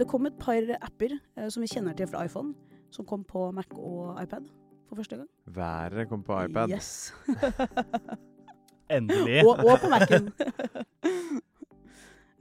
Det 0.00 0.06
kom 0.08 0.24
et 0.26 0.38
par 0.40 0.64
apper 0.80 1.18
eh, 1.36 1.48
som 1.52 1.60
vi 1.62 1.68
kjenner 1.68 1.98
til 1.98 2.08
fra 2.08 2.24
iPhone, 2.24 2.54
som 2.94 3.04
kom 3.08 3.26
på 3.28 3.50
Mac 3.52 3.74
og 3.76 4.16
iPad 4.22 4.48
for 4.88 4.96
første 5.02 5.18
gang. 5.20 5.28
Været 5.52 6.08
kom 6.08 6.24
på 6.24 6.38
iPad. 6.46 6.72
Yes. 6.72 7.12
Endelig. 8.98 9.40
og, 9.46 9.62
og 9.64 9.80
på 9.82 9.90
Mac-en. 9.92 10.30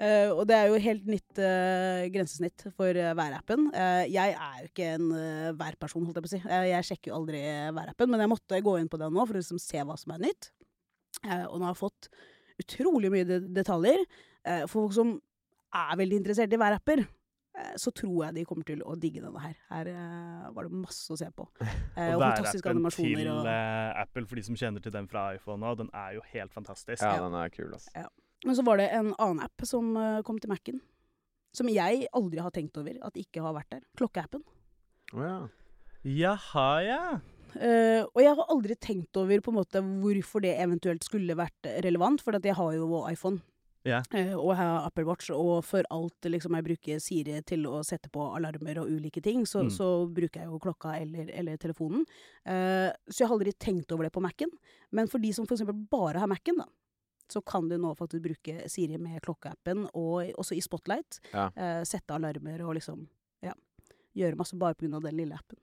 Uh, 0.01 0.29
og 0.37 0.43
det 0.49 0.57
er 0.57 0.71
jo 0.71 0.79
helt 0.85 1.09
nytt 1.09 1.41
uh, 1.41 2.07
grensesnitt 2.13 2.65
for 2.75 2.91
uh, 2.91 3.11
værappen. 3.17 3.69
Eh, 3.73 4.05
jeg 4.13 4.33
er 4.33 4.63
jo 4.63 4.71
ikke 4.71 4.89
en 4.95 5.11
uh, 5.13 5.51
værperson, 5.59 6.07
holdt 6.07 6.19
jeg 6.19 6.25
på 6.25 6.31
å 6.31 6.35
si. 6.35 6.41
Jeg 6.71 6.89
sjekker 6.89 7.13
jo 7.13 7.19
aldri 7.21 7.43
værappen, 7.75 8.11
men 8.11 8.25
jeg 8.25 8.33
måtte 8.33 8.63
gå 8.65 8.79
inn 8.81 8.91
på 8.91 8.99
den 9.01 9.13
nå 9.15 9.27
for 9.27 9.37
å 9.37 9.43
liksom 9.43 9.61
se 9.61 9.85
hva 9.85 9.99
som 9.99 10.15
er 10.17 10.27
nytt. 10.27 10.51
Eh, 11.25 11.45
og 11.45 11.59
nå 11.59 11.67
har 11.67 11.75
jeg 11.75 11.81
fått 11.81 12.09
utrolig 12.61 13.11
mye 13.13 13.39
detaljer. 13.53 14.05
Eh, 14.47 14.63
for 14.65 14.87
folk 14.87 14.95
som 14.97 15.15
er 15.81 15.99
veldig 15.99 16.21
interessert 16.21 16.53
i 16.53 16.59
værapper, 16.59 17.03
så 17.75 17.91
tror 17.91 18.25
jeg 18.25 18.35
de 18.37 18.43
kommer 18.47 18.67
til 18.67 18.79
å 18.87 18.95
digge 18.99 19.21
denne 19.23 19.41
her. 19.43 19.55
Her 19.69 19.89
eh, 19.91 20.45
var 20.55 20.67
det 20.67 20.79
masse 20.83 21.11
å 21.11 21.17
se 21.19 21.27
på. 21.35 21.47
Eh, 21.91 22.13
Og 22.15 22.21
og 22.21 22.23
fantastiske 22.23 22.63
værappen 22.63 22.77
animasjoner. 22.79 23.17
til 23.19 23.29
Og, 23.33 23.47
eh, 23.51 24.01
Apple, 24.01 24.23
for 24.29 24.39
de 24.39 24.43
som 24.47 24.55
kjenner 24.55 24.83
til 24.83 24.93
den 24.95 25.09
fra 25.11 25.25
iPhone 25.35 25.59
nå, 25.59 25.73
den 25.81 25.89
er 25.93 26.13
jo 26.15 26.21
helt 26.31 26.53
fantastisk. 26.55 27.03
Ja, 27.03 27.17
den 27.19 27.35
er 27.35 27.51
kul, 27.51 27.73
ass. 27.75 27.89
Men 28.45 28.57
så 28.57 28.63
var 28.65 28.79
det 28.79 28.87
en 28.95 29.11
annen 29.19 29.43
app 29.43 29.65
som 29.67 29.91
eh, 29.99 30.21
kom 30.25 30.39
til 30.39 30.49
Mac-en. 30.53 30.79
Som 31.53 31.67
jeg 31.67 32.07
aldri 32.15 32.39
har 32.39 32.53
tenkt 32.55 32.79
over 32.79 32.95
at 33.03 33.19
ikke 33.19 33.43
har 33.43 33.53
vært 33.57 33.75
der. 33.75 33.83
Klokkeappen. 33.99 34.45
Å 35.11 35.27
ja. 35.27 35.37
Jaha, 36.07 36.67
ja. 36.87 37.03
Uh, 37.51 38.07
og 38.15 38.21
jeg 38.23 38.31
har 38.31 38.47
aldri 38.53 38.75
tenkt 38.79 39.17
over 39.19 39.41
på 39.43 39.51
en 39.51 39.57
måte 39.57 39.81
hvorfor 39.83 40.39
det 40.45 40.53
eventuelt 40.63 41.03
skulle 41.03 41.35
vært 41.35 41.67
relevant, 41.83 42.23
for 42.23 42.37
at 42.39 42.47
jeg 42.47 42.55
har 42.55 42.77
jo 42.77 43.01
iPhone. 43.11 43.41
Eh, 44.13 44.33
og 44.37 44.51
jeg 44.51 44.57
har 44.59 44.85
Apple 44.85 45.05
Watch, 45.07 45.31
og 45.33 45.63
for 45.65 45.83
alt 45.89 46.27
liksom, 46.29 46.53
jeg 46.53 46.65
bruker 46.67 46.99
Siri 47.01 47.39
til 47.49 47.63
å 47.65 47.79
sette 47.87 48.11
på 48.13 48.27
alarmer 48.35 48.77
og 48.83 48.91
ulike 48.93 49.21
ting, 49.25 49.41
så, 49.49 49.63
Mm. 49.63 49.71
så 49.73 49.87
bruker 50.13 50.41
jeg 50.43 50.49
jo 50.51 50.59
klokka 50.59 50.99
eller, 51.01 51.31
eller 51.33 51.57
telefonen. 51.57 52.03
Uh, 52.45 52.91
så 53.09 53.23
jeg 53.23 53.27
har 53.27 53.35
aldri 53.37 53.53
tenkt 53.57 53.91
over 53.91 54.03
det 54.05 54.13
på 54.13 54.21
Mac-en. 54.21 54.51
Men 54.91 55.07
for 55.07 55.17
de 55.19 55.31
som 55.33 55.45
f.eks. 55.49 55.63
bare 55.89 56.19
har 56.19 56.27
Mac-en, 56.29 56.57
da, 56.61 56.65
så 57.31 57.41
kan 57.41 57.67
du 57.69 57.77
nå 57.77 57.95
faktisk 57.97 58.21
bruke 58.21 58.69
Siri 58.69 58.97
med 59.01 59.21
klokkeappen, 59.25 59.87
og 59.95 60.29
også 60.37 60.55
i 60.57 60.61
Spotlight. 60.61 61.19
Ja. 61.33 61.49
Uh, 61.57 61.81
sette 61.83 62.13
alarmer 62.13 62.61
og 62.67 62.75
liksom 62.75 63.07
ja, 63.41 63.53
gjøre 64.15 64.37
masse 64.37 64.57
bare 64.59 64.75
pga. 64.75 64.99
den 64.99 65.17
lille 65.17 65.33
appen. 65.33 65.57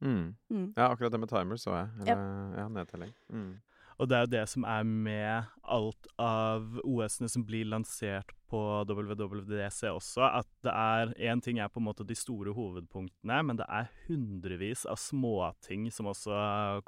Mm. 0.00 0.36
Mm. 0.48 0.72
ja, 0.76 0.88
akkurat 0.92 1.10
det 1.10 1.18
med 1.20 1.28
timer 1.28 1.56
så 1.58 1.72
jeg. 1.74 1.88
Eller, 2.06 2.54
ja, 2.56 2.68
nedtelling. 2.68 3.12
Mm. 3.34 3.60
Og 3.98 4.06
det 4.06 4.16
er 4.16 4.26
jo 4.26 4.30
det 4.36 4.44
som 4.50 4.64
er 4.68 4.84
med 4.86 5.48
alt 5.66 6.10
av 6.22 6.78
OS-ene 6.86 7.30
som 7.30 7.44
blir 7.46 7.66
lansert 7.66 8.30
på 8.48 8.60
WWDC 8.88 9.90
også, 9.90 10.22
at 10.40 10.48
det 10.64 10.72
er 10.72 11.10
Én 11.32 11.42
ting 11.44 11.58
er 11.60 11.70
på 11.72 11.82
en 11.82 11.88
måte 11.88 12.06
de 12.06 12.16
store 12.16 12.54
hovedpunktene, 12.56 13.40
men 13.44 13.58
det 13.58 13.66
er 13.68 13.90
hundrevis 14.06 14.86
av 14.88 15.00
småting 15.02 15.90
som 15.92 16.08
også 16.12 16.38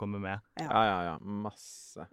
kommer 0.00 0.22
med. 0.22 0.46
Ja, 0.62 0.84
ja, 0.86 1.00
ja. 1.10 1.16
Masse. 1.20 2.06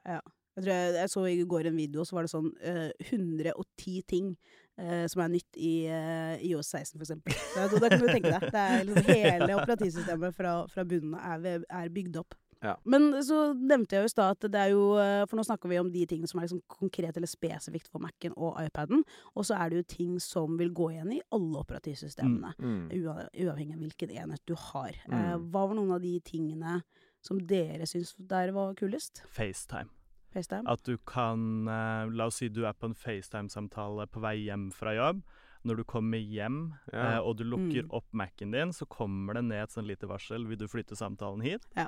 Jeg 0.58 0.66
tror 0.66 0.74
jeg, 0.74 0.94
jeg 0.98 1.10
så 1.14 1.26
i 1.30 1.44
går 1.46 1.70
en 1.70 1.78
video, 1.78 2.04
så 2.04 2.18
var 2.18 2.26
det 2.26 2.34
sånn 2.34 2.50
uh, 2.66 2.90
110 3.06 4.00
ting 4.10 4.34
uh, 4.82 5.06
som 5.06 5.22
er 5.22 5.30
nytt 5.36 5.60
i 5.62 5.74
uh, 5.86 6.34
IOS 6.42 6.74
16, 6.74 6.98
for 6.98 7.06
eksempel. 7.06 7.38
Så 7.54 7.62
da, 7.62 7.84
da 7.86 7.92
kan 7.94 8.02
du 8.02 8.10
tenke 8.10 8.34
deg. 8.34 8.50
Det 8.50 8.64
er 8.66 8.90
liksom 8.90 9.12
hele 9.14 9.52
operativsystemet 9.62 10.38
fra, 10.42 10.58
fra 10.74 10.88
bunnen 10.90 11.14
er, 11.22 11.62
er 11.70 11.94
bygd 11.94 12.18
opp. 12.24 12.34
Ja. 12.64 12.76
Men 12.86 13.12
så 13.24 13.54
nevnte 13.54 13.96
jeg 13.96 14.02
jo 14.02 14.10
i 14.10 14.14
stad 14.14 14.32
at 14.38 14.52
det 14.52 14.56
er 14.60 14.70
jo 14.74 14.98
eh, 14.98 15.26
For 15.30 15.38
nå 15.38 15.44
snakker 15.46 15.70
vi 15.70 15.78
om 15.80 15.92
de 15.94 16.06
tingene 16.10 16.28
som 16.28 16.40
er 16.40 16.48
liksom 16.48 16.62
konkret 16.68 17.16
eller 17.18 17.28
spesifikt 17.30 17.88
for 17.92 18.00
Mac-en 18.02 18.34
og 18.36 18.58
iPaden. 18.64 19.04
Og 19.36 19.46
så 19.46 19.56
er 19.60 19.70
det 19.70 19.78
jo 19.78 19.88
ting 19.96 20.20
som 20.20 20.58
vil 20.58 20.72
gå 20.74 20.92
igjen 20.96 21.12
i 21.14 21.22
alle 21.32 21.62
operativsystemene. 21.62 22.54
Mm. 22.58 22.90
Ua- 22.98 23.28
Uavhengig 23.34 23.74
av 23.78 23.84
hvilken 23.84 24.10
enhet 24.24 24.42
du 24.46 24.56
har. 24.56 24.90
Eh, 25.06 25.36
Mm. 25.38 25.52
hva 25.52 25.68
var 25.68 25.76
noen 25.76 25.92
av 25.94 26.02
de 26.02 26.20
tingene 26.20 26.82
som 27.22 27.40
dere 27.40 27.86
syns 27.86 28.16
der 28.18 28.52
var 28.52 28.74
kulest? 28.74 29.22
FaceTime. 29.28 29.90
FaceTime? 30.34 30.68
At 30.68 30.84
du 30.84 30.98
kan 30.98 31.68
eh, 31.68 32.10
La 32.10 32.26
oss 32.26 32.36
si 32.42 32.50
du 32.50 32.66
er 32.66 32.74
på 32.74 32.86
en 32.90 32.96
FaceTime-samtale 32.96 34.08
på 34.12 34.20
vei 34.22 34.36
hjem 34.48 34.72
fra 34.74 34.94
jobb. 34.96 35.22
Når 35.66 35.78
du 35.78 35.84
kommer 35.84 36.18
hjem 36.22 36.74
Ja. 36.94 37.18
eh, 37.18 37.20
og 37.20 37.38
du 37.38 37.44
lukker 37.44 37.84
Mm. 37.84 37.90
opp 37.94 38.06
Mac-en 38.14 38.52
din, 38.52 38.70
så 38.72 38.86
kommer 38.88 39.34
det 39.34 39.44
ned 39.46 39.64
et 39.64 39.70
sånn 39.70 39.88
lite 39.88 40.08
varsel. 40.08 40.46
Vil 40.48 40.58
du 40.58 40.68
flytte 40.68 40.96
samtalen 40.96 41.42
hit? 41.42 41.66
Ja. 41.76 41.88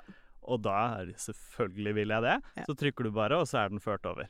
Og 0.50 0.62
da 0.66 0.76
er 1.00 1.12
det 1.12 1.20
selvfølgelig 1.22 1.94
vil 2.02 2.14
jeg 2.16 2.26
det. 2.26 2.36
Ja. 2.58 2.66
Så 2.68 2.76
trykker 2.82 3.06
du 3.08 3.12
bare, 3.16 3.38
og 3.40 3.48
så 3.50 3.62
er 3.64 3.70
den 3.74 3.80
ført 3.84 4.06
over. 4.10 4.28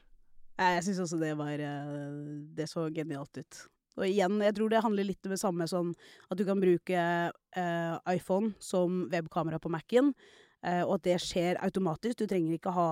Jeg 0.59 0.83
syns 0.83 0.99
også 1.05 1.19
det 1.21 1.31
var 1.39 1.55
eh, 1.63 2.43
Det 2.57 2.65
så 2.67 2.89
genialt 2.91 3.37
ut. 3.39 3.59
Og 3.99 4.05
igjen, 4.07 4.37
jeg 4.43 4.53
tror 4.55 4.69
det 4.71 4.81
handler 4.83 5.07
litt 5.07 5.25
om 5.27 5.31
det 5.33 5.39
samme 5.41 5.65
sånn 5.67 5.93
at 6.31 6.37
du 6.39 6.43
kan 6.47 6.59
bruke 6.61 6.99
eh, 6.99 7.95
iPhone 8.13 8.53
som 8.63 9.05
webkamera 9.11 9.59
på 9.59 9.71
Mac-en. 9.71 10.13
eh, 10.63 10.83
og 10.83 10.97
at 10.99 11.03
det 11.07 11.17
skjer 11.23 11.57
automatisk. 11.63 12.17
Du 12.19 12.27
trenger 12.27 12.55
ikke 12.59 12.71
ha 12.75 12.85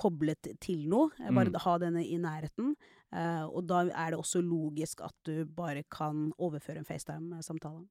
koblet 0.00 0.48
til 0.64 0.86
noe, 0.88 1.10
eh, 1.20 1.30
bare 1.30 1.52
Mm. 1.52 1.60
ha 1.64 1.78
denne 1.78 2.02
i 2.04 2.16
nærheten. 2.18 2.74
Eh, 3.12 3.44
og 3.44 3.66
da 3.68 3.82
er 3.92 4.10
det 4.10 4.18
også 4.18 4.40
logisk 4.42 5.00
at 5.04 5.14
du 5.24 5.44
bare 5.44 5.84
kan 5.90 6.32
overføre 6.38 6.78
en 6.80 6.84
FaceTime-samtale. 6.88 7.84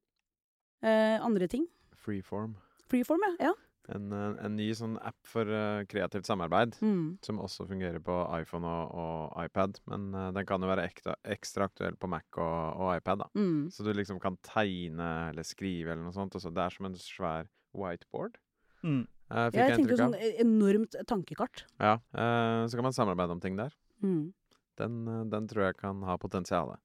Eh, 0.83 1.17
andre 1.23 1.47
ting? 1.47 1.67
Freeform. 1.95 2.55
Freeform, 2.89 3.21
ja. 3.39 3.47
ja. 3.47 3.53
En, 3.91 4.11
eh, 4.15 4.45
en 4.45 4.55
ny 4.55 4.69
sånn 4.77 4.95
app 5.03 5.17
for 5.27 5.49
uh, 5.49 5.83
kreativt 5.91 6.27
samarbeid. 6.29 6.77
Mm. 6.79 7.17
Som 7.25 7.41
også 7.43 7.65
fungerer 7.67 7.99
på 8.03 8.15
iPhone 8.39 8.67
og, 8.69 8.93
og 8.95 9.43
iPad. 9.43 9.79
Men 9.91 10.05
uh, 10.15 10.29
den 10.35 10.47
kan 10.47 10.63
jo 10.63 10.69
være 10.71 10.85
ekta, 10.87 11.17
ekstra 11.35 11.67
aktuell 11.67 11.97
på 11.99 12.07
Mac 12.11 12.27
og, 12.37 12.79
og 12.79 12.93
iPad. 12.95 13.25
da. 13.25 13.29
Mm. 13.35 13.67
Så 13.73 13.83
du 13.83 13.91
liksom 13.95 14.21
kan 14.23 14.37
tegne 14.45 15.09
eller 15.31 15.47
skrive 15.47 15.91
eller 15.91 16.05
noe 16.05 16.15
sånt. 16.15 16.37
Og 16.37 16.43
så 16.43 16.53
det 16.53 16.63
er 16.63 16.77
som 16.77 16.87
en 16.87 16.95
svær 16.99 17.51
whiteboard. 17.75 18.39
Mm. 18.83 19.03
Uh, 19.33 19.47
fikk 19.49 19.59
Jeg 19.59 19.67
jeg 19.67 19.79
tenker 19.81 19.95
jo 19.95 19.99
sånn 20.03 20.15
e- 20.19 20.35
enormt 20.43 20.95
tankekart. 21.09 21.65
Ja, 21.81 21.97
eh, 22.13 22.63
så 22.69 22.77
kan 22.77 22.85
man 22.85 22.95
samarbeide 22.95 23.33
om 23.33 23.41
ting 23.41 23.55
der. 23.57 23.73
Mm. 24.03 24.33
Den, 24.77 24.97
den 25.31 25.47
tror 25.49 25.67
jeg 25.69 25.77
kan 25.79 26.01
ha 26.05 26.17
potensial. 26.21 26.75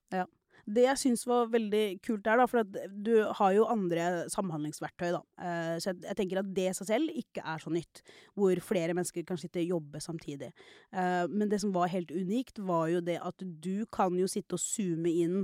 Det 0.69 0.85
jeg 0.85 1.01
syns 1.01 1.23
var 1.29 1.49
veldig 1.53 1.85
kult 2.05 2.25
der, 2.27 2.41
da, 2.41 2.47
for 2.51 2.67
du 3.07 3.13
har 3.39 3.55
jo 3.57 3.69
andre 3.73 4.27
samhandlingsverktøy, 4.33 5.09
da. 5.15 5.23
Eh, 5.41 5.77
så 5.81 5.93
jeg, 5.93 6.03
jeg 6.11 6.19
tenker 6.19 6.43
at 6.43 6.51
det 6.57 6.67
i 6.69 6.75
seg 6.77 6.91
selv 6.91 7.23
ikke 7.23 7.45
er 7.45 7.63
så 7.63 7.73
nytt. 7.73 8.03
Hvor 8.37 8.61
flere 8.65 8.97
mennesker 8.97 9.25
kan 9.29 9.41
sitte 9.41 9.63
og 9.65 9.75
jobbe 9.79 10.03
samtidig. 10.05 10.53
Eh, 10.93 11.25
men 11.33 11.49
det 11.49 11.63
som 11.65 11.73
var 11.75 11.93
helt 11.95 12.13
unikt, 12.13 12.61
var 12.69 12.93
jo 12.93 13.03
det 13.05 13.17
at 13.25 13.49
du 13.65 13.87
kan 13.95 14.17
jo 14.19 14.29
sitte 14.31 14.59
og 14.59 14.63
zoome 14.63 15.15
inn 15.25 15.43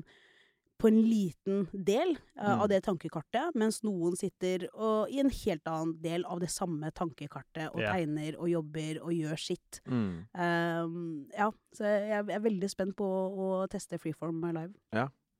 på 0.80 0.88
en 0.90 0.98
liten 1.06 1.66
del 1.72 2.16
Mm. 2.34 2.60
av 2.60 2.68
det 2.68 2.80
tankekartet, 2.84 3.54
mens 3.54 3.82
noen 3.86 4.16
sitter 4.18 4.66
og, 4.74 5.08
i 5.08 5.20
en 5.20 5.30
helt 5.30 5.64
annen 5.70 5.92
del 6.02 6.24
av 6.26 6.40
det 6.40 6.50
samme 6.50 6.90
tankekartet 6.92 7.70
og 7.72 7.78
yeah. 7.80 7.94
tegner 7.94 8.34
og 8.36 8.48
jobber 8.50 8.98
og 9.02 9.12
gjør 9.14 9.38
sitt. 9.38 9.80
Mm. 9.86 10.26
Um, 10.34 11.26
ja, 11.32 11.50
så 11.72 11.84
jeg, 11.86 12.08
jeg 12.10 12.36
er 12.36 12.40
veldig 12.48 12.70
spent 12.72 12.96
på 12.98 13.06
å 13.06 13.68
teste 13.70 13.98
Freeform 14.02 14.42
live. 14.42 14.74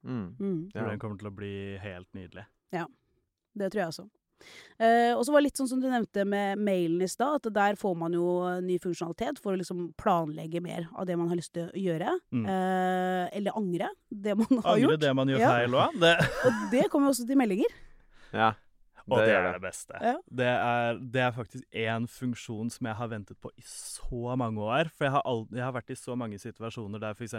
Mm. 0.04 0.36
Mm. 0.38 0.70
Tror 0.70 0.82
Ja. 0.84 0.88
den 0.90 0.98
kommer 1.02 1.18
til 1.18 1.28
å 1.28 1.34
bli 1.34 1.78
helt 1.82 2.08
nydelig. 2.14 2.46
Ja, 2.72 2.86
Det 3.56 3.70
tror 3.72 3.80
jeg 3.80 3.88
også. 3.88 4.08
Eh, 4.78 5.12
og 5.14 5.22
så 5.24 5.30
var 5.32 5.40
det 5.40 5.46
litt 5.48 5.60
sånn 5.60 5.68
som 5.70 5.80
du 5.80 5.86
nevnte 5.88 6.24
med 6.26 6.58
mailen 6.58 7.02
i 7.04 7.08
stad, 7.08 7.38
at 7.46 7.52
der 7.54 7.76
får 7.80 7.94
man 7.96 8.12
jo 8.16 8.24
ny 8.64 8.78
funksjonalitet 8.82 9.38
for 9.42 9.54
å 9.54 9.60
liksom 9.60 9.86
planlegge 10.00 10.60
mer 10.64 10.88
av 10.98 11.06
det 11.06 11.16
man 11.20 11.28
har 11.30 11.38
lyst 11.38 11.52
til 11.54 11.68
å 11.70 11.78
gjøre. 11.78 12.16
Mm. 12.34 12.44
Uh, 12.48 13.24
eller 13.38 13.56
angre 13.56 13.88
det 14.10 14.34
man 14.40 14.50
har 14.58 14.74
Angre 14.74 14.90
gjort. 14.96 15.00
det 15.06 15.14
man 15.14 15.28
gjør 15.32 15.38
Ja. 15.44 15.54
feil 15.54 15.78
òg. 15.78 16.04
Og 16.50 16.60
det 16.74 16.84
kommer 16.90 17.08
jo 17.10 17.14
også 17.16 17.26
til 17.30 17.38
meldinger. 17.38 17.80
Ja. 18.34 18.52
og 19.06 19.18
det, 19.20 19.28
gjør 19.28 19.46
er 19.46 19.52
det 19.52 19.60
beste. 19.62 19.98
Ja. 20.00 20.14
Det, 20.32 20.46
er, 20.48 20.98
det 21.12 21.20
er 21.20 21.32
faktisk 21.36 21.64
én 21.76 22.06
funksjon 22.08 22.70
som 22.72 22.86
jeg 22.88 22.96
har 22.96 23.08
ventet 23.12 23.36
på 23.44 23.50
i 23.54 23.62
så 23.68 24.32
mange 24.40 24.58
år. 24.64 24.88
For 24.96 25.04
jeg 25.06 25.12
har, 25.12 25.22
aldri, 25.28 25.58
jeg 25.60 25.64
har 25.68 25.74
vært 25.76 25.92
i 25.92 25.96
så 26.00 26.16
mange 26.16 26.38
situasjoner 26.40 27.02
der 27.02 27.12
f.eks. 27.14 27.36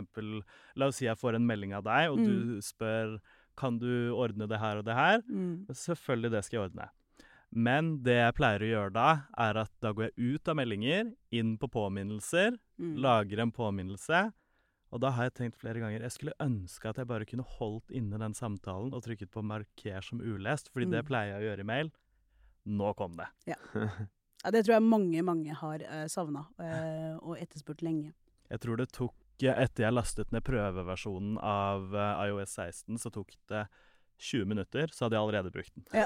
La 0.77 0.88
oss 0.91 0.99
si 1.01 1.08
jeg 1.10 1.17
får 1.17 1.36
en 1.39 1.47
melding 1.49 1.73
av 1.75 1.84
deg, 1.88 2.12
og 2.13 2.21
Mm. 2.21 2.27
du 2.29 2.62
spør 2.62 3.17
kan 3.58 3.78
du 3.80 4.12
ordne 4.15 4.48
det 4.48 4.60
her 4.60 4.78
og 4.78 4.86
det 4.86 4.96
her. 4.96 5.22
Mm. 5.30 5.65
Selvfølgelig, 5.72 6.32
det 6.32 6.44
skal 6.46 6.58
jeg 6.60 6.70
ordne. 6.70 6.89
Men 7.56 8.02
det 8.04 8.15
jeg 8.18 8.34
pleier 8.36 8.60
å 8.65 8.72
gjøre 8.72 8.94
da, 8.94 9.10
er 9.38 9.58
at 9.62 9.72
da 9.82 9.91
går 9.96 10.10
jeg 10.10 10.34
ut 10.36 10.50
av 10.52 10.58
meldinger, 10.60 11.13
inn 11.32 11.58
på 11.58 11.70
påminnelser, 11.72 12.58
Mm. 12.78 12.98
lager 13.00 13.39
en 13.39 13.52
påminnelse. 13.56 14.34
Og 14.91 15.00
da 15.00 15.10
har 15.15 15.24
jeg 15.30 15.34
tenkt 15.36 15.56
flere 15.58 15.80
ganger 15.80 16.02
jeg 16.02 16.12
skulle 16.12 16.34
ønske 16.44 16.89
at 16.89 16.98
jeg 16.98 17.08
bare 17.08 17.26
kunne 17.26 17.44
holdt 17.48 17.89
inne 17.96 18.20
den 18.20 18.34
samtalen 18.36 18.94
og 18.94 19.04
trykket 19.04 19.32
på 19.32 19.41
'marker 19.41 20.04
som 20.04 20.20
ulest', 20.20 20.70
fordi 20.74 20.89
det 20.91 21.06
Mm. 21.06 21.08
pleier 21.08 21.32
jeg 21.32 21.41
å 21.41 21.46
gjøre 21.56 21.60
i 21.60 21.63
mail. 21.63 21.91
Nå 22.68 22.94
kom 22.96 23.15
det. 23.15 23.28
Ja, 23.48 23.56
det 24.52 24.65
tror 24.65 24.74
jeg 24.76 24.84
mange, 24.84 25.22
mange 25.24 25.54
har 25.56 25.80
uh, 25.80 26.08
savna 26.08 26.46
uh, 26.60 27.18
og 27.24 27.38
etterspurt 27.39 27.82
lenge. 27.82 28.13
Jeg 28.50 28.60
tror 28.60 28.76
det 28.78 28.91
tok 28.91 29.13
Etter 29.43 29.84
jeg 29.84 29.93
lastet 29.93 30.32
ned 30.32 30.43
prøveversjonen 30.48 31.38
av 31.43 31.91
uh, 31.93 32.24
iOS 32.28 32.56
16, 32.56 32.98
så 33.02 33.12
tok 33.12 33.34
det 33.52 33.65
20 34.17 34.45
minutter, 34.48 34.88
så 34.95 35.06
hadde 35.06 35.17
jeg 35.17 35.24
allerede 35.26 35.52
brukt 35.52 35.74
den. 35.76 35.86
Ja. 35.91 36.06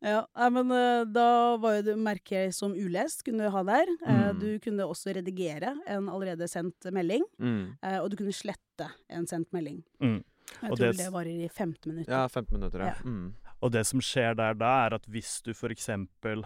ja, 0.34 0.50
men 0.50 0.70
uh, 0.72 1.04
da 1.06 1.56
var 1.62 1.78
jo 1.78 1.82
det 1.90 1.96
merket 2.00 2.54
som 2.56 2.74
ulest 2.74 3.22
kunne 3.26 3.46
du 3.46 3.54
ha 3.54 3.62
der. 3.66 3.86
Uh, 4.06 4.16
Mm. 4.28 4.38
Du 4.42 4.58
kunne 4.60 4.84
også 4.86 5.14
redigere 5.16 5.70
en 5.88 6.08
allerede 6.12 6.46
sendt 6.50 6.84
melding, 6.94 7.22
Mm. 7.38 7.74
uh, 7.82 7.98
og 8.02 8.10
du 8.10 8.16
kunne 8.16 8.32
slette 8.34 8.90
en 9.10 9.26
sendt 9.26 9.52
melding. 9.52 9.82
Mm. 10.02 10.20
Jeg 10.62 10.70
Og 10.72 10.76
tror 10.78 10.84
det 10.92 10.96
det 10.98 11.12
varer 11.12 11.44
i 11.44 11.48
15 11.48 11.92
minutter. 11.92 12.12
Ja, 12.12 12.26
15 12.28 12.58
minutter, 12.58 12.78
ja. 12.80 12.92
Ja. 12.94 13.47
Og 13.58 13.72
det 13.74 13.82
som 13.88 13.98
skjer 14.04 14.36
der 14.38 14.54
da, 14.54 14.68
er 14.86 14.94
at 14.94 15.06
hvis 15.10 15.40
du 15.42 15.50
f.eks. 15.50 15.88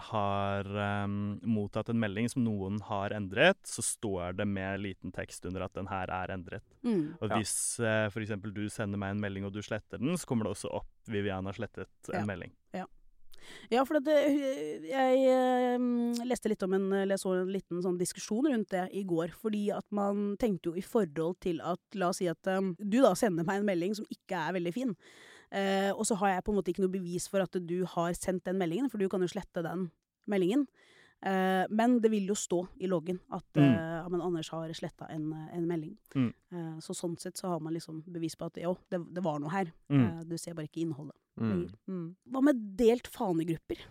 har 0.09 0.69
um, 1.05 1.17
mottatt 1.45 1.91
en 1.93 1.99
melding 2.01 2.29
som 2.31 2.41
noen 2.45 2.79
har 2.87 3.13
endret, 3.13 3.59
så 3.69 3.85
står 3.85 4.39
det 4.39 4.47
med 4.49 4.81
liten 4.81 5.13
tekst 5.13 5.45
under 5.45 5.67
at 5.67 5.75
den 5.77 5.91
her 5.91 6.09
er 6.09 6.33
endret. 6.33 6.65
Mm. 6.81 7.13
Og 7.19 7.29
Ja. 7.29 7.37
hvis 7.37 7.53
uh, 7.83 8.09
f.eks. 8.09 8.33
du 8.41 8.65
sender 8.69 8.97
meg 8.97 9.13
en 9.13 9.21
melding 9.21 9.45
og 9.45 9.53
du 9.53 9.61
sletter 9.61 10.01
den, 10.01 10.17
så 10.17 10.25
kommer 10.25 10.49
det 10.49 10.55
også 10.57 10.73
opp 10.81 10.89
Vivian 11.05 11.45
har 11.45 11.53
slettet 11.53 12.13
en 12.13 12.21
Ja. 12.23 12.25
melding. 12.25 12.53
Ja, 13.71 13.83
for 13.83 13.99
det, 13.99 14.13
jeg 14.87 15.23
eh, 15.27 16.23
leste 16.23 16.47
litt 16.51 16.63
om 16.63 16.75
en, 16.77 16.85
eller 17.03 17.19
så 17.19 17.33
en 17.41 17.51
liten 17.51 17.81
sånn 17.83 17.97
diskusjon 17.99 18.47
rundt 18.47 18.71
det 18.71 18.85
i 18.95 19.03
går. 19.07 19.33
Fordi 19.35 19.65
at 19.75 19.85
man 19.91 20.37
tenkte 20.41 20.71
jo 20.71 20.79
i 20.79 20.85
forhold 20.85 21.39
til 21.43 21.59
at 21.59 21.99
La 21.99 22.11
oss 22.13 22.21
si 22.21 22.29
at 22.31 22.51
um, 22.53 22.73
du 22.79 23.01
da 23.03 23.13
sender 23.19 23.47
meg 23.47 23.61
en 23.61 23.67
melding 23.67 23.97
som 23.99 24.07
ikke 24.13 24.39
er 24.47 24.55
veldig 24.59 24.73
fin. 24.75 24.95
Eh, 25.53 25.91
og 25.93 26.01
så 26.09 26.17
har 26.17 26.31
jeg 26.33 26.43
på 26.47 26.51
en 26.53 26.57
måte 26.57 26.71
ikke 26.73 26.81
noe 26.81 26.93
bevis 26.95 27.27
for 27.29 27.43
at 27.45 27.53
du 27.61 27.83
har 27.85 28.15
sendt 28.17 28.43
den 28.49 28.57
meldingen, 28.57 28.89
for 28.89 28.97
du 28.97 29.05
kan 29.11 29.21
jo 29.21 29.29
slette 29.29 29.61
den 29.61 29.91
meldingen. 30.27 30.65
Eh, 31.23 31.63
men 31.71 31.99
det 32.03 32.09
vil 32.11 32.25
jo 32.27 32.35
stå 32.35 32.63
i 32.83 32.87
loggen 32.89 33.19
at 33.31 33.45
Mm. 33.55 33.69
eh, 33.77 34.09
men 34.09 34.21
Anders 34.25 34.49
har 34.49 34.67
sletta 34.75 35.07
en, 35.13 35.29
en 35.53 35.67
melding. 35.69 35.93
Mm. 36.15 36.33
Eh, 36.51 36.79
så 36.83 36.95
sånn 36.97 37.13
sett 37.21 37.37
så 37.37 37.47
har 37.53 37.59
man 37.63 37.73
liksom 37.77 38.01
bevis 38.11 38.35
på 38.35 38.49
at 38.49 38.57
jo, 38.59 38.73
det, 38.89 38.99
det 39.13 39.23
var 39.23 39.39
noe 39.39 39.53
her. 39.53 39.71
Mm. 39.89 40.01
Eh, 40.03 40.23
du 40.25 40.35
ser 40.37 40.53
bare 40.57 40.65
ikke 40.67 40.81
innholdet. 40.83 41.15
Mm. 41.39 41.69
Mm. 41.87 42.15
Hva 42.33 42.41
med 42.43 42.59
delt 42.77 43.07
fanegrupper? 43.07 43.85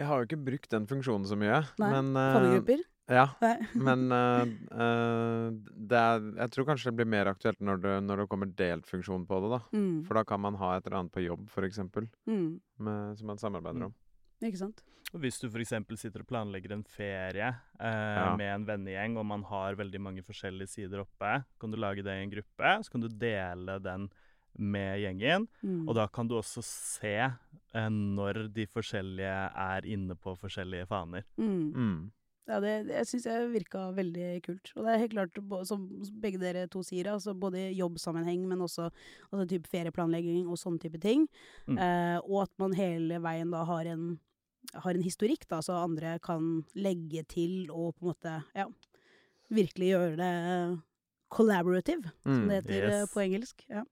Jeg 0.00 0.06
har 0.08 0.20
jo 0.22 0.28
ikke 0.30 0.44
brukt 0.46 0.70
den 0.72 0.86
funksjonen 0.88 1.26
så 1.28 1.36
mye, 1.36 1.58
Nei, 1.80 1.90
men 1.92 2.14
eh, 2.16 2.32
Fanegrupper? 2.36 2.84
Ja, 3.10 3.24
men 3.74 4.04
uh, 4.14 4.44
uh, 4.84 5.48
det 5.74 5.98
er 5.98 6.20
Jeg 6.44 6.52
tror 6.54 6.68
kanskje 6.68 6.92
det 6.92 6.96
blir 7.00 7.08
mer 7.10 7.26
aktuelt 7.32 7.58
når 7.60 7.80
det, 7.82 7.94
når 8.06 8.22
det 8.22 8.28
kommer 8.30 8.52
delt 8.54 8.86
funksjon 8.86 9.24
på 9.26 9.40
det, 9.42 9.50
da. 9.56 9.60
Mm. 9.74 9.96
For 10.06 10.14
da 10.20 10.22
kan 10.28 10.40
man 10.44 10.54
ha 10.60 10.76
et 10.76 10.86
eller 10.86 11.00
annet 11.00 11.12
på 11.16 11.24
jobb, 11.24 11.48
eksempel, 11.66 12.06
Mm. 12.30 12.60
med, 12.78 13.18
som 13.18 13.26
man 13.26 13.38
samarbeider 13.42 13.80
Mm. 13.80 13.90
om. 13.90 13.94
Ikke 14.46 14.56
sant? 14.62 14.84
Hvis 15.12 15.40
du 15.42 15.48
f.eks. 15.50 15.72
sitter 15.98 16.20
og 16.22 16.28
planlegger 16.30 16.70
en 16.72 16.84
ferie 16.86 17.48
eh, 17.80 18.16
Ja. 18.20 18.36
med 18.36 18.46
en 18.54 18.64
vennegjeng, 18.68 19.16
og 19.18 19.26
man 19.26 19.42
har 19.42 19.74
veldig 19.74 20.00
mange 20.00 20.22
forskjellige 20.22 20.68
sider 20.68 21.00
oppe, 21.02 21.44
kan 21.58 21.70
du 21.70 21.76
lage 21.76 22.04
det 22.06 22.14
i 22.14 22.22
en 22.22 22.30
gruppe, 22.30 22.76
så 22.84 22.90
kan 22.92 23.00
du 23.00 23.08
dele 23.08 23.80
den 23.82 24.08
med 24.56 25.00
gjengen. 25.02 25.48
Mm. 25.64 25.88
Og 25.88 25.94
da 25.96 26.06
kan 26.06 26.28
du 26.28 26.36
også 26.38 26.62
se 26.62 27.16
eh, 27.18 27.88
når 27.90 28.52
de 28.54 28.66
forskjellige 28.66 29.50
er 29.56 29.82
inne 29.86 30.14
på 30.14 30.36
forskjellige 30.38 30.86
faner. 30.86 31.24
Mm. 31.38 32.12
Ja, 32.48 32.58
det, 32.60 32.86
det 32.88 33.02
syns 33.06 33.26
jeg 33.28 33.50
virka 33.52 33.92
veldig 33.94 34.42
kult. 34.42 34.72
Og 34.76 34.84
det 34.86 34.92
er 34.94 34.98
helt 35.04 35.12
klart, 35.12 35.36
som 35.68 35.84
begge 36.22 36.38
dere 36.40 36.66
to 36.72 36.80
sier, 36.82 37.06
altså 37.12 37.34
både 37.38 37.60
i 37.68 37.76
jobbsammenheng, 37.78 38.46
men 38.48 38.58
også 38.64 38.88
altså 39.30 39.44
type 39.46 39.68
ferieplanlegging 39.70 40.48
og 40.48 40.58
sånne 40.58 40.80
type 40.82 40.98
ting. 41.00 41.28
Mm. 41.68 41.78
Eh, 41.78 42.18
og 42.24 42.42
at 42.48 42.52
man 42.58 42.72
hele 42.74 43.20
veien 43.22 43.50
da 43.54 43.62
har 43.68 43.86
en, 43.92 44.18
har 44.74 44.94
en 44.94 45.02
historikk, 45.04 45.46
da, 45.48 45.60
så 45.62 45.78
andre 45.84 46.18
kan 46.24 46.64
legge 46.74 47.22
til 47.30 47.70
og 47.70 47.94
på 47.96 48.02
en 48.06 48.10
måte, 48.14 48.34
ja, 48.56 48.66
virkelig 49.50 49.92
gjøre 49.92 50.16
det 50.18 50.34
collaborative, 51.30 52.10
som 52.24 52.42
Mm. 52.42 52.48
det 52.48 52.56
heter 52.64 52.82
eh, 52.82 53.00
Yes. 53.02 53.12
på 53.14 53.20
engelsk. 53.22 53.64
Ja. 53.68 53.84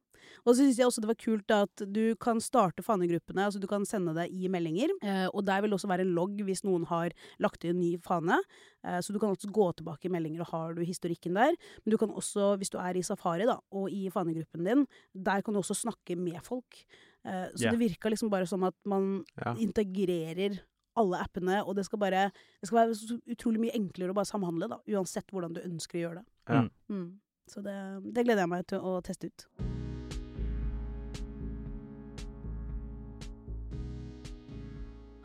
Og 0.44 0.52
så 0.52 0.60
syns 0.60 0.78
jeg 0.80 0.88
også 0.88 1.02
det 1.04 1.10
var 1.10 1.18
kult 1.20 1.54
at 1.54 1.84
du 1.94 2.14
kan 2.20 2.40
starte 2.44 2.84
fanegruppene, 2.86 3.46
altså 3.48 3.60
du 3.62 3.66
kan 3.70 3.84
sende 3.88 4.14
deg 4.16 4.32
i 4.32 4.50
meldinger. 4.52 4.92
Eh, 5.02 5.26
og 5.32 5.44
der 5.48 5.62
vil 5.62 5.72
det 5.72 5.78
også 5.78 5.90
være 5.90 6.06
en 6.06 6.14
logg 6.16 6.40
hvis 6.46 6.64
noen 6.66 6.86
har 6.90 7.14
lagt 7.42 7.64
inn 7.64 7.76
en 7.76 7.82
ny 7.82 7.92
fane. 8.04 8.38
Eh, 8.84 9.00
så 9.04 9.12
du 9.14 9.18
kan 9.22 9.34
også 9.34 9.50
gå 9.54 9.68
tilbake 9.80 10.08
i 10.08 10.14
meldinger, 10.14 10.44
og 10.46 10.52
har 10.54 10.78
du 10.78 10.82
historikken 10.86 11.36
der. 11.38 11.54
Men 11.84 11.94
du 11.94 11.98
kan 12.00 12.10
også, 12.10 12.54
hvis 12.60 12.72
du 12.74 12.78
er 12.82 12.96
i 12.98 13.04
Safari 13.06 13.46
da, 13.48 13.58
og 13.72 13.90
i 13.92 14.08
fanegruppen 14.14 14.64
din, 14.66 14.86
der 15.14 15.44
kan 15.44 15.54
du 15.54 15.60
også 15.62 15.76
snakke 15.76 16.16
med 16.18 16.40
folk. 16.46 16.82
Eh, 17.24 17.46
så 17.54 17.64
yeah. 17.68 17.74
det 17.74 17.82
virka 17.82 18.08
liksom 18.12 18.30
bare 18.30 18.46
som 18.46 18.64
at 18.64 18.76
man 18.86 19.24
Ja. 19.38 19.54
integrerer 19.58 20.60
alle 20.98 21.18
appene, 21.22 21.62
og 21.64 21.76
det 21.76 21.84
skal 21.86 21.98
bare 21.98 22.30
Det 22.60 22.66
skal 22.66 22.78
være 22.78 22.94
så 22.94 23.20
utrolig 23.30 23.60
mye 23.60 23.74
enklere 23.74 24.10
å 24.10 24.14
bare 24.14 24.26
samhandle, 24.26 24.68
da, 24.68 24.78
uansett 24.88 25.30
hvordan 25.30 25.54
du 25.54 25.60
ønsker 25.60 25.98
å 25.98 26.02
gjøre 26.02 26.22
det. 26.22 26.26
Ja. 26.48 26.62
Mm. 26.62 26.70
Mm. 26.90 27.20
Så 27.48 27.62
det, 27.62 27.76
det 28.14 28.24
gleder 28.24 28.44
jeg 28.44 28.48
meg 28.48 28.66
til 28.66 28.78
å 28.78 29.00
teste 29.00 29.30
ut. 29.30 29.87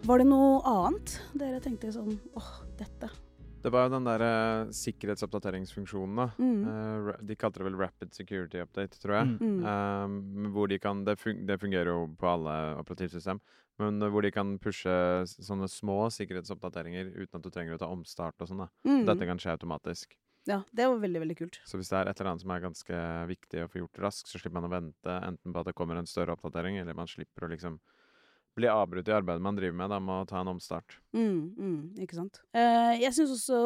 Var 0.04 0.20
det 0.20 0.26
noe 0.28 0.58
annet 0.68 1.14
dere 1.40 1.62
tenkte 1.64 1.88
sånn 1.96 2.18
åh, 2.36 2.48
dette? 2.76 3.08
Det 3.64 3.72
var 3.72 3.86
jo 3.86 3.94
den 3.94 4.08
der 4.10 4.24
uh, 4.28 4.72
sikkerhetsoppdateringsfunksjonen, 4.76 6.18
da. 6.20 6.26
Mm. 6.44 6.66
Uh, 6.68 7.22
de 7.24 7.38
kalte 7.40 7.62
det 7.62 7.70
vel 7.70 7.78
Rapid 7.80 8.12
Security 8.12 8.60
Update, 8.60 9.00
tror 9.00 9.16
jeg. 9.22 9.38
Mm. 9.40 9.62
Um, 9.64 10.50
hvor 10.52 10.68
de 10.68 10.82
kan 10.84 11.06
det, 11.08 11.16
fun 11.22 11.46
det 11.48 11.56
fungerer 11.62 11.94
jo 11.94 12.10
på 12.20 12.28
alle 12.34 12.58
operativsystem, 12.82 13.40
men 13.80 14.04
hvor 14.12 14.28
de 14.28 14.34
kan 14.36 14.58
pushe 14.60 14.92
sånne 15.32 15.72
små 15.72 16.10
sikkerhetsoppdateringer 16.12 17.16
uten 17.16 17.40
at 17.40 17.48
du 17.48 17.50
trenger 17.54 17.80
å 17.80 17.82
ta 17.86 17.92
omstart 17.94 18.44
og 18.44 18.52
sånn. 18.52 18.66
da. 18.66 18.70
Mm. 18.84 19.06
Dette 19.08 19.32
kan 19.32 19.40
skje 19.40 19.56
automatisk. 19.56 20.20
Ja, 20.52 20.60
det 20.76 20.92
var 20.92 21.00
veldig, 21.00 21.24
veldig 21.24 21.40
kult. 21.40 21.64
Så 21.64 21.80
hvis 21.80 21.88
det 21.94 22.02
er 22.02 22.12
et 22.12 22.20
eller 22.20 22.34
annet 22.34 22.44
som 22.44 22.52
er 22.52 22.68
ganske 22.68 23.04
viktig 23.32 23.64
å 23.64 23.72
få 23.72 23.86
gjort 23.86 24.04
raskt, 24.10 24.28
så 24.28 24.42
slipper 24.42 24.60
man 24.60 24.68
å 24.68 24.76
vente 24.76 25.20
enten 25.32 25.56
på 25.56 25.64
at 25.64 25.72
det 25.72 25.80
kommer 25.80 25.96
en 25.96 26.10
større 26.12 26.36
oppdatering, 26.36 26.84
eller 26.84 27.00
man 27.00 27.08
slipper 27.08 27.48
å 27.48 27.56
liksom 27.56 27.80
bli 28.58 28.70
avbrutt 28.70 29.10
i 29.10 29.16
arbeidet 29.16 29.44
man 29.44 29.58
driver 29.58 29.78
med, 29.78 29.94
da, 29.94 30.00
med 30.04 30.24
å 30.24 30.30
ta 30.30 30.42
en 30.42 30.52
omstart. 30.54 30.98
Mm, 31.16 31.54
mm, 31.58 31.78
ikke 32.06 32.18
sant. 32.20 32.42
Uh, 32.56 32.94
jeg 33.02 33.14
syns 33.18 33.34
også 33.38 33.62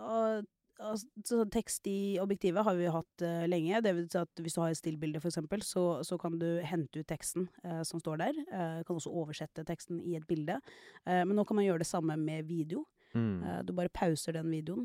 uh, 0.00 0.38
altså, 0.80 1.42
tekst 1.52 1.86
i 1.90 2.16
objektivet 2.22 2.64
har 2.66 2.76
vi 2.78 2.88
hatt 2.92 3.24
uh, 3.24 3.44
lenge. 3.48 3.80
Det 3.84 3.94
vil 3.96 4.08
si 4.12 4.20
at 4.20 4.42
hvis 4.42 4.56
du 4.56 4.62
har 4.62 4.72
et 4.72 4.80
stillbilde, 4.80 5.20
eksempel, 5.20 5.64
så, 5.66 6.02
så 6.06 6.18
kan 6.20 6.38
du 6.40 6.48
hente 6.64 7.00
ut 7.00 7.08
teksten 7.08 7.48
uh, 7.64 7.82
som 7.86 8.02
står 8.02 8.22
der. 8.24 8.42
Uh, 8.50 8.82
kan 8.86 8.98
også 8.98 9.12
oversette 9.12 9.66
teksten 9.68 10.00
i 10.04 10.16
et 10.18 10.26
bilde. 10.28 10.58
Men 11.06 11.36
nå 11.36 11.44
kan 11.46 11.58
man 11.58 11.66
gjøre 11.66 11.84
det 11.84 11.90
samme 11.90 12.16
med 12.20 12.46
video. 12.48 12.84
Mm. 13.16 13.64
Du 13.64 13.72
bare 13.72 13.92
pauser 13.94 14.34
den 14.36 14.50
videoen, 14.52 14.84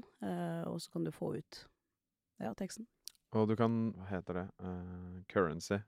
og 0.70 0.78
så 0.80 0.92
kan 0.94 1.04
du 1.04 1.10
få 1.12 1.34
ut 1.36 1.58
ja, 2.40 2.54
teksten. 2.56 2.86
Og 3.36 3.50
du 3.50 3.56
kan, 3.60 3.90
hva 3.98 4.08
heter 4.08 4.38
det, 4.38 4.46
currency. 5.32 5.82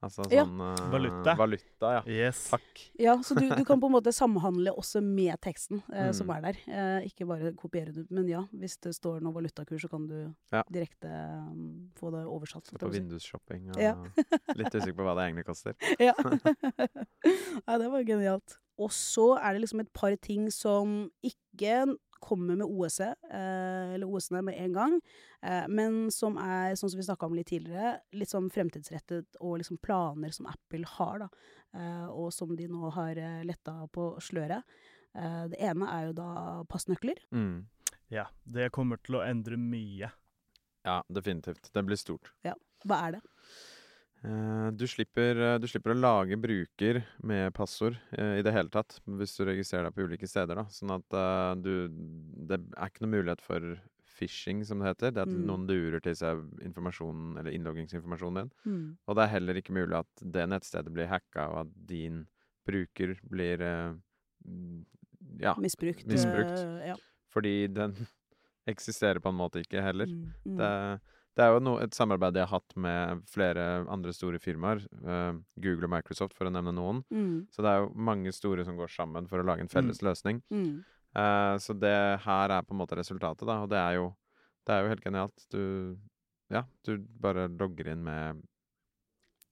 Altså 0.00 0.22
Ja. 0.30 0.44
sånn 0.46 0.60
eh, 0.62 0.90
Valuta. 0.92 1.32
Valuta, 1.34 1.88
ja. 1.96 2.02
Yes. 2.06 2.44
Takk. 2.52 2.82
Ja, 3.02 3.16
så 3.26 3.34
du, 3.34 3.48
du 3.50 3.64
kan 3.66 3.80
på 3.82 3.88
en 3.88 3.94
måte 3.96 4.12
samhandle 4.14 4.70
også 4.78 5.02
med 5.02 5.34
teksten 5.42 5.82
eh, 5.92 6.12
som 6.14 6.28
Mm. 6.28 6.36
er 6.36 6.40
der. 6.46 6.60
Eh, 6.70 7.08
ikke 7.10 7.26
bare 7.26 7.50
kopiere 7.58 7.90
det 7.92 8.04
ut. 8.06 8.10
Men 8.14 8.28
ja, 8.30 8.44
hvis 8.54 8.76
det 8.80 8.94
står 8.94 9.18
noe 9.20 9.34
valutakurs, 9.34 9.82
så 9.82 9.90
kan 9.90 10.06
du 10.06 10.34
Ja. 10.52 10.62
direkte 10.70 11.10
um, 11.50 11.90
få 11.98 12.12
det 12.14 12.22
oversatt. 12.30 12.70
Jeg 12.70 12.78
på 12.78 12.92
vindusshopping 12.94 13.70
og 13.74 13.80
Ja. 13.82 13.94
litt 14.60 14.70
usikker 14.74 14.94
på 14.94 15.02
hva 15.08 15.16
det 15.18 15.26
egentlig 15.32 15.46
koster. 15.50 15.74
Ja. 15.98 16.14
ja, 17.66 17.78
det 17.78 17.90
var 17.90 18.04
genialt. 18.06 18.58
Og 18.78 18.92
så 18.94 19.32
er 19.42 19.54
det 19.56 19.64
liksom 19.64 19.80
et 19.82 19.92
par 19.92 20.14
ting 20.22 20.46
som 20.54 21.10
ikke 21.26 21.96
kommer 22.20 22.58
med 22.58 22.66
OSE, 22.66 23.08
eh, 23.30 23.94
eller 23.94 24.08
OS-ene 24.08 24.42
med 24.48 24.58
en 24.58 24.76
gang, 24.76 24.98
eh, 25.42 25.64
men 25.68 26.10
som 26.14 26.38
er, 26.42 26.76
sånn 26.78 26.92
som 26.92 27.00
vi 27.00 27.06
snakka 27.06 27.26
om 27.26 27.36
litt 27.38 27.50
tidligere, 27.52 27.98
litt 28.18 28.32
sånn 28.32 28.50
fremtidsrettet 28.52 29.40
og 29.40 29.58
liksom 29.62 29.80
planer 29.82 30.34
som 30.34 30.50
Apple 30.50 30.86
har, 30.98 31.24
da, 31.24 31.28
eh, 31.74 32.06
og 32.08 32.32
som 32.34 32.54
de 32.56 32.68
nå 32.68 32.92
har 32.96 33.18
eh, 33.18 33.42
letta 33.48 33.80
på 33.94 34.10
sløret. 34.24 34.66
Eh, 35.14 35.44
det 35.52 35.60
ene 35.70 35.88
er 35.90 36.08
jo 36.08 36.14
da 36.20 36.30
passnøkler. 36.70 37.20
Mm. 37.34 37.66
Ja, 38.12 38.28
det 38.48 38.70
kommer 38.72 39.00
til 39.04 39.18
å 39.18 39.24
endre 39.24 39.58
mye. 39.60 40.12
Ja, 40.86 41.02
definitivt. 41.12 41.68
Det 41.74 41.84
blir 41.84 41.98
stort. 42.00 42.32
Ja. 42.46 42.54
Hva 42.86 43.02
er 43.08 43.18
det? 43.18 43.22
Eh, 44.24 44.70
du, 44.74 44.82
slipper, 44.90 45.38
eh, 45.38 45.58
du 45.62 45.66
slipper 45.70 45.94
å 45.94 45.98
lage 45.98 46.36
bruker 46.40 47.02
med 47.22 47.52
passord 47.54 47.98
eh, 48.16 48.38
i 48.40 48.42
det 48.42 48.50
hele 48.54 48.70
tatt, 48.74 48.96
hvis 49.06 49.36
du 49.38 49.44
registrerer 49.46 49.86
deg 49.88 49.94
på 49.94 50.06
ulike 50.08 50.26
steder. 50.28 50.58
Da. 50.58 50.64
Sånn 50.74 50.90
at 50.96 51.14
eh, 51.14 51.52
du 51.62 51.70
Det 52.48 52.58
er 52.58 52.90
ikke 52.90 53.04
noe 53.06 53.14
mulighet 53.14 53.44
for 53.44 53.68
phishing, 54.18 54.64
som 54.66 54.80
det 54.82 54.88
heter. 54.90 55.12
Det 55.14 55.22
at 55.22 55.30
Mm. 55.30 55.44
noen 55.46 55.66
lurer 55.68 56.02
til 56.02 56.16
seg 56.18 56.40
informasjonen, 56.66 57.36
eller 57.38 57.54
innloggingsinformasjonen 57.54 58.40
din. 58.40 58.50
Mm. 58.66 58.86
Og 59.06 59.14
det 59.14 59.22
er 59.24 59.34
heller 59.36 59.60
ikke 59.60 59.76
mulig 59.76 59.94
at 60.00 60.24
det 60.34 60.48
nettstedet 60.50 60.90
blir 60.92 61.06
hacka, 61.06 61.44
og 61.52 61.60
at 61.66 61.70
din 61.86 62.24
bruker 62.66 63.14
blir 63.30 63.62
mm, 63.62 64.84
Ja, 65.38 65.54
Misbrukt. 65.58 66.06
Misbrukt. 66.08 66.58
Uh, 66.58 66.88
ja. 66.88 66.96
fordi 67.30 67.68
den 67.70 67.94
eksisterer 68.72 69.20
på 69.22 69.28
en 69.30 69.38
måte 69.38 69.62
ikke 69.62 69.82
heller. 69.82 70.06
Mm, 70.10 70.32
mm. 70.44 70.56
Det, 70.58 71.00
Det 71.38 71.44
er 71.46 71.52
jo 71.54 71.60
no, 71.62 71.76
et 71.78 71.94
samarbeid 71.94 72.34
jeg 72.34 72.48
har 72.50 72.58
hatt 72.58 72.72
med 72.82 73.20
flere 73.30 73.64
andre 73.86 74.10
store 74.16 74.40
firmaer. 74.42 74.80
uh, 75.06 75.38
Google 75.62 75.86
og 75.86 75.92
Microsoft, 75.94 76.34
for 76.34 76.50
å 76.50 76.50
nevne 76.50 76.72
noen. 76.74 77.04
Mm. 77.14 77.46
Så 77.54 77.62
det 77.62 77.70
er 77.70 77.84
jo 77.84 77.92
mange 77.94 78.32
store 78.34 78.64
som 78.66 78.74
går 78.80 78.90
sammen 78.90 79.28
for 79.30 79.38
å 79.38 79.46
lage 79.46 79.62
en 79.62 79.70
felles 79.70 80.02
løsning. 80.02 80.42
Mm. 80.50 80.80
Uh, 81.14 81.54
så 81.62 81.78
det 81.78 81.94
her 82.26 82.50
er 82.56 82.66
på 82.66 82.74
en 82.74 82.82
måte 82.82 82.98
resultatet, 82.98 83.46
da. 83.46 83.60
Og 83.62 83.70
det 83.70 83.78
er 83.78 84.00
jo, 84.00 84.08
det 84.66 84.74
er 84.74 84.82
jo 84.82 84.92
helt 84.94 85.06
genialt. 85.06 85.46
Du 85.54 85.62
Ja, 86.50 86.62
du 86.82 86.96
bare 87.20 87.46
logger 87.52 87.90
inn 87.92 88.02
med 88.02 88.42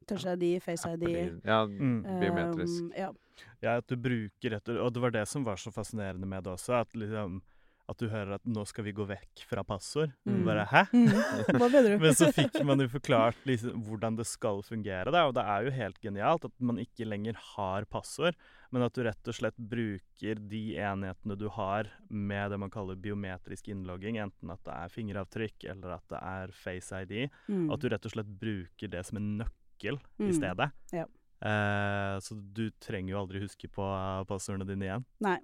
Touch 0.09 0.25
ID, 0.27 0.62
Face 0.62 0.88
ID. 0.88 1.40
Ja, 1.44 1.66
Mm. 1.66 2.03
biometrisk. 2.20 2.83
Um, 2.83 2.92
ja. 2.96 3.12
Ja, 3.61 3.77
at 3.77 3.87
du 3.87 3.96
bruker 3.96 4.55
etter 4.57 4.79
Og 4.81 4.92
det 4.94 5.01
var 5.03 5.11
det 5.11 5.27
som 5.29 5.44
var 5.44 5.57
så 5.57 5.70
fascinerende 5.70 6.27
med 6.27 6.44
det 6.44 6.53
også, 6.55 6.81
at 6.81 6.88
liksom 6.94 7.42
At 7.88 8.01
du 8.03 8.09
hører 8.11 8.35
at 8.35 8.46
nå 8.51 8.64
skal 8.66 8.83
vi 8.83 8.92
gå 8.96 9.05
vekk 9.07 9.44
fra 9.46 9.62
passord. 9.62 10.11
Mm. 10.27 10.40
Bare 10.49 10.64
hæ? 10.66 10.81
Mm. 10.90 12.01
Men 12.03 12.16
så 12.18 12.33
fikk 12.35 12.57
man 12.66 12.83
jo 12.83 12.88
forklart 12.90 13.38
liksom 13.46 13.85
hvordan 13.87 14.16
det 14.18 14.27
skal 14.27 14.59
fungere, 14.66 15.12
da. 15.14 15.27
Og 15.29 15.35
det 15.37 15.44
er 15.46 15.66
jo 15.68 15.75
helt 15.77 16.01
genialt 16.03 16.49
at 16.49 16.55
man 16.59 16.81
ikke 16.83 17.07
lenger 17.07 17.38
har 17.55 17.87
passord, 17.87 18.35
men 18.75 18.83
at 18.83 18.96
du 18.99 19.05
rett 19.07 19.31
og 19.31 19.37
slett 19.38 19.55
bruker 19.57 20.40
de 20.51 20.62
enhetene 20.83 21.37
du 21.38 21.46
har 21.55 21.87
med 22.11 22.51
det 22.51 22.59
man 22.59 22.72
kaller 22.75 22.99
biometrisk 22.99 23.68
innlogging, 23.70 24.18
enten 24.18 24.51
at 24.51 24.64
det 24.66 24.75
er 24.75 24.90
fingeravtrykk 24.96 25.68
eller 25.70 25.94
at 26.01 26.09
det 26.11 26.18
er 26.27 26.53
Face 26.59 26.90
ID. 27.07 27.14
Mm. 27.46 27.68
At 27.70 27.81
du 27.85 27.88
rett 27.92 28.11
og 28.11 28.16
slett 28.16 28.35
bruker 28.42 28.90
det 28.90 29.05
som 29.07 29.20
en 29.22 29.31
nøkkel 29.44 30.01
Mm. 30.16 30.31
i 30.31 30.33
stedet. 30.33 30.70
Ja. 30.96 31.03
Eh, 31.44 32.14
så 32.25 32.33
du 32.35 32.70
trenger 32.81 33.12
jo 33.12 33.18
aldri 33.20 33.42
huske 33.42 33.68
på 33.68 33.85
passordene 34.27 34.64
dine 34.70 34.87
igjen. 34.88 35.05
Nei. 35.20 35.37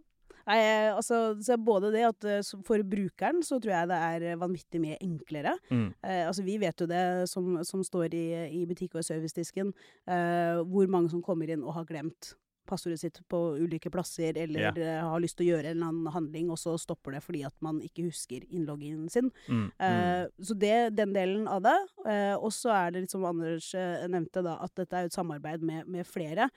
Nei, 0.49 0.59
eh, 0.59 0.91
altså, 0.95 1.23
så 1.43 1.59
både 1.61 1.93
det 1.95 2.05
at 2.09 2.29
eh, 2.29 2.43
for 2.67 2.83
brukeren 2.87 3.43
så 3.47 3.61
tror 3.63 3.75
jeg 3.77 3.91
det 3.93 4.01
er 4.11 4.41
vanvittig 4.41 4.83
mye 4.83 4.99
enklere. 5.05 5.57
Mm. 5.71 5.89
Eh, 6.03 6.23
altså 6.27 6.45
Vi 6.47 6.59
vet 6.63 6.81
jo 6.83 6.89
det 6.91 7.05
som, 7.31 7.55
som 7.67 7.85
står 7.87 8.15
i, 8.19 8.27
i 8.63 8.65
butikk- 8.69 8.99
og 8.99 9.07
servicedisken, 9.07 9.73
eh, 10.09 10.63
hvor 10.67 10.91
mange 10.91 11.13
som 11.13 11.23
kommer 11.25 11.51
inn 11.51 11.65
og 11.65 11.77
har 11.79 11.89
glemt 11.89 12.35
passordet 12.67 13.01
sitt 13.01 13.21
på 13.29 13.39
ulike 13.59 13.91
plasser, 13.91 14.37
eller 14.39 14.61
Ja. 14.61 14.73
eh, 14.77 15.01
har 15.03 15.21
lyst 15.21 15.37
til 15.37 15.47
å 15.47 15.51
gjøre 15.57 15.71
en 15.71 15.77
eller 15.77 15.89
annen 15.89 16.13
handling, 16.13 16.51
og 16.51 16.59
så 16.59 16.79
stopper 16.79 17.13
det 17.13 17.23
fordi 17.23 17.45
at 17.47 17.55
man 17.61 17.81
ikke 17.81 18.05
husker 18.07 18.45
innloggingen 18.51 19.11
sin. 19.11 19.31
Mm. 19.49 19.73
Eh, 19.79 20.27
Så 20.41 20.59
det, 20.59 20.97
den 20.97 21.13
delen 21.13 21.49
av 21.49 21.63
det. 21.63 21.77
Uh, 22.07 22.37
og 22.43 22.51
så 22.53 22.71
er 22.71 22.91
det 22.91 23.03
litt 23.03 23.11
som 23.11 23.25
Anders 23.25 23.75
uh, 23.75 24.07
nevnte, 24.09 24.43
da, 24.43 24.57
at 24.63 24.75
dette 24.75 24.93
er 24.97 25.05
et 25.07 25.13
samarbeid 25.13 25.63
med, 25.63 25.87
med 25.87 26.07
flere. 26.07 26.49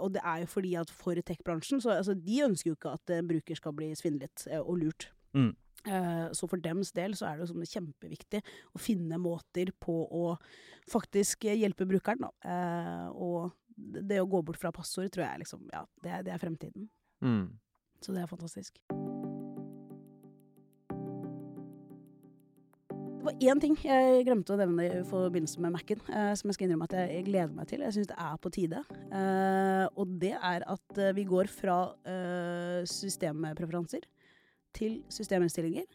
Og 0.00 0.12
det 0.12 0.22
er 0.24 0.40
jo 0.42 0.46
fordi 0.46 0.74
at 0.76 0.90
for 0.90 1.14
tech-bransjen, 1.14 1.80
så 1.80 1.96
altså, 1.98 2.14
de 2.14 2.42
ønsker 2.44 2.70
jo 2.70 2.76
ikke 2.76 2.94
at 2.96 3.10
en 3.10 3.28
bruker 3.28 3.56
skal 3.56 3.72
bli 3.76 3.94
svindlet 3.94 4.46
og 4.62 4.78
lurt. 4.78 5.08
Mm. 5.34 5.54
Så 6.32 6.48
for 6.48 6.56
dems 6.56 6.90
del 6.96 7.14
så 7.14 7.28
er 7.28 7.36
det 7.36 7.46
jo 7.46 7.52
sånn 7.52 7.68
kjempeviktig 7.68 8.40
å 8.74 8.80
finne 8.80 9.18
måter 9.22 9.70
på 9.78 9.94
å 10.10 10.36
faktisk 10.90 11.46
hjelpe 11.46 11.86
brukeren, 11.86 12.26
da. 12.26 13.10
Og 13.14 13.52
det 13.76 14.20
å 14.22 14.28
gå 14.28 14.40
bort 14.42 14.58
fra 14.60 14.72
passord 14.72 15.10
tror 15.12 15.26
jeg 15.26 15.44
liksom, 15.44 15.66
ja, 15.72 15.84
det, 16.02 16.10
er- 16.10 16.22
det 16.26 16.32
er 16.34 16.42
fremtiden. 16.42 16.88
Mm. 17.24 17.46
Så 18.00 18.12
det 18.14 18.22
er 18.22 18.30
fantastisk. 18.30 18.80
Det 23.16 23.32
var 23.32 23.40
én 23.42 23.58
ting 23.60 23.74
jeg 23.82 24.22
glemte 24.28 24.54
å 24.54 24.58
nevne 24.60 24.84
i 24.86 25.00
forbindelse 25.08 25.58
med 25.64 25.72
Mac-en, 25.74 26.02
eh, 26.14 26.32
som 26.38 26.46
jeg 26.50 26.54
skal 26.54 26.68
innrømme 26.68 26.86
at 26.86 26.94
jeg, 26.94 27.08
jeg 27.16 27.24
gleder 27.26 27.54
meg 27.56 27.66
til. 27.72 27.82
Jeg 27.82 27.96
syns 27.96 28.10
det 28.12 28.18
er 28.22 28.36
på 28.38 28.52
tide. 28.54 28.82
Eh, 29.10 29.86
og 29.98 30.12
det 30.22 30.34
er 30.38 30.62
at 30.70 31.00
eh, 31.02 31.10
vi 31.16 31.24
går 31.26 31.50
fra 31.50 31.78
eh, 32.06 32.84
systempreferanser 32.86 34.06
til 34.76 35.00
systeminnstillinger. 35.10 35.88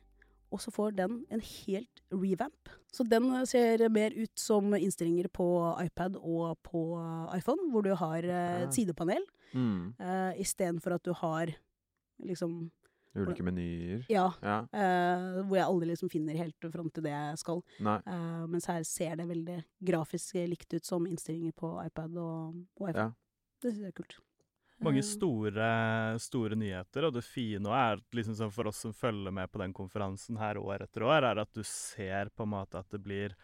Og 0.52 0.60
så 0.60 0.72
får 0.72 0.96
den 0.98 1.26
en 1.32 1.40
helt 1.40 2.02
revamp. 2.12 2.70
Så 2.92 3.06
den 3.08 3.30
eh, 3.36 3.46
ser 3.48 3.86
mer 3.90 4.12
ut 4.16 4.34
som 4.40 4.74
innstillinger 4.76 5.30
på 5.32 5.48
iPad 5.86 6.18
og 6.20 6.58
på 6.68 6.82
iPhone, 7.38 7.72
hvor 7.72 7.86
du 7.88 7.94
har 7.96 8.24
eh, 8.24 8.64
et 8.66 8.76
sidepanel 8.76 9.24
Mm. 9.54 9.94
uh, 10.00 10.32
istedenfor 10.40 10.94
at 10.96 11.04
du 11.04 11.12
har 11.12 11.50
liksom 12.24 12.72
Ulike 13.12 13.44
menyer. 13.44 14.06
Ja. 14.08 14.30
Ja. 14.40 14.62
Uh, 14.72 15.42
hvor 15.44 15.58
jeg 15.58 15.66
aldri 15.66 15.90
liksom 15.90 16.10
finner 16.10 16.38
helt 16.40 16.68
fram 16.72 16.88
til 16.90 17.04
det 17.04 17.12
jeg 17.12 17.40
skal. 17.42 17.60
Eh, 17.84 18.46
mens 18.48 18.70
her 18.72 18.84
ser 18.88 19.18
det 19.20 19.28
veldig 19.28 19.58
grafisk 19.84 20.40
likt 20.48 20.72
ut 20.74 20.86
som 20.88 21.04
innstillinger 21.10 21.52
på 21.52 21.74
iPad 21.84 22.16
og, 22.16 22.62
og 22.80 22.90
iPhone. 22.90 23.10
Ja. 23.10 23.12
Det 23.62 23.74
syns 23.74 23.84
jeg 23.84 23.92
er 23.92 23.98
kult. 24.00 24.16
Mange 24.82 25.02
Eh, 25.02 25.06
store, 25.06 25.70
store 26.20 26.58
nyheter, 26.58 27.06
og 27.08 27.14
det 27.14 27.24
fine 27.26 27.70
er 27.78 28.02
liksom 28.18 28.36
sånn 28.38 28.54
for 28.54 28.70
oss 28.72 28.82
som 28.82 28.94
følger 28.94 29.34
med 29.34 29.52
på 29.52 29.62
den 29.62 29.74
konferansen 29.78 30.40
her 30.42 30.58
år 30.58 30.88
etter 30.88 31.06
år, 31.06 31.28
er 31.32 31.42
at 31.44 31.52
du 31.54 31.62
ser 31.68 32.32
på 32.34 32.48
en 32.48 32.54
måte 32.56 32.80
at 32.82 32.90
det 32.90 33.02
blir 33.04 33.36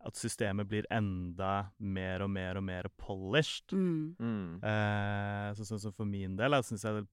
At 0.00 0.14
systemet 0.14 0.68
blir 0.70 0.86
enda 0.94 1.72
mer 1.82 2.22
og 2.22 2.30
mer 2.30 2.54
og 2.56 2.62
mer 2.62 2.86
polished. 2.96 3.72
Mm. 3.72 4.14
Mm. 4.20 4.60
Eh, 4.62 5.48
så 5.58 5.66
sånn 5.66 5.80
som 5.82 5.92
for 5.92 6.06
min 6.06 6.36
del, 6.38 6.54
syns 6.62 6.84
jeg 6.86 7.00
det, 7.00 7.08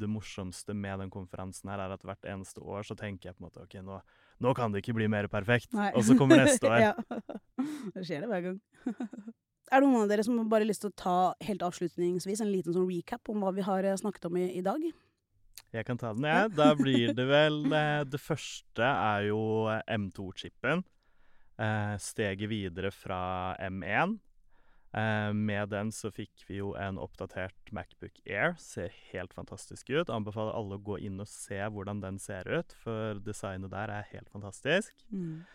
det 0.00 0.08
morsomste 0.08 0.72
med 0.72 1.02
den 1.02 1.10
konferansen 1.12 1.68
her 1.68 1.82
er 1.84 1.92
at 1.92 2.00
hvert 2.00 2.24
eneste 2.24 2.62
år 2.64 2.82
så 2.88 2.96
tenker 2.96 3.28
jeg 3.28 3.36
på 3.36 3.44
en 3.44 3.50
måte 3.50 3.60
OK, 3.60 3.76
nå, 3.84 4.00
nå 4.40 4.54
kan 4.56 4.72
det 4.72 4.80
ikke 4.80 4.96
bli 4.96 5.10
mer 5.12 5.28
perfekt. 5.28 5.74
Nei. 5.76 5.90
Og 5.92 6.06
så 6.08 6.16
kommer 6.16 6.40
neste 6.40 6.64
år. 6.72 6.80
ja. 6.80 6.94
Det 7.92 8.06
skjer 8.08 8.24
det 8.24 8.32
hver 8.32 8.46
gang. 8.48 8.60
er 9.70 9.82
det 9.82 9.86
noen 9.86 10.04
av 10.04 10.10
dere 10.10 10.24
som 10.26 10.40
bare 10.50 10.66
lyst 10.66 10.82
til 10.84 10.90
å 10.90 10.98
ta 10.98 11.18
helt 11.46 11.62
avslutningsvis 11.62 12.42
en 12.42 12.50
liten 12.50 12.74
sånn 12.74 12.88
recap 12.90 13.30
om 13.30 13.44
hva 13.44 13.52
vi 13.54 13.64
har 13.66 13.86
eh, 13.86 13.98
snakket 13.98 14.26
om 14.30 14.38
i, 14.40 14.48
i 14.58 14.64
dag? 14.66 14.82
Jeg 15.70 15.86
kan 15.86 16.00
ta 16.00 16.14
den, 16.16 16.26
jeg. 16.26 16.54
Da 16.58 16.72
blir 16.78 17.12
det 17.18 17.26
vel 17.30 17.62
eh, 17.70 18.02
Det 18.08 18.20
første 18.22 18.86
er 18.86 19.28
jo 19.28 19.42
eh, 19.70 19.84
M2-chipen. 19.94 20.82
Eh, 21.60 21.94
steget 22.02 22.50
videre 22.50 22.90
fra 22.94 23.54
M1. 23.68 24.16
Eh, 24.90 25.30
med 25.36 25.70
den 25.70 25.92
så 25.94 26.10
fikk 26.10 26.42
vi 26.48 26.58
jo 26.58 26.72
en 26.74 26.98
oppdatert 26.98 27.70
Macbook 27.76 28.18
Air. 28.26 28.56
Ser 28.58 28.90
helt 29.12 29.36
fantastisk 29.36 29.92
ut. 29.94 30.10
Anbefaler 30.10 30.56
alle 30.58 30.80
å 30.80 30.84
gå 30.90 30.98
inn 30.98 31.22
og 31.22 31.30
se 31.30 31.60
hvordan 31.62 32.02
den 32.02 32.18
ser 32.22 32.50
ut, 32.50 32.74
for 32.82 33.22
designet 33.22 33.70
der 33.70 33.94
er 34.00 34.10
helt 34.10 34.30
fantastisk. 34.34 35.06
Mm. 35.14 35.46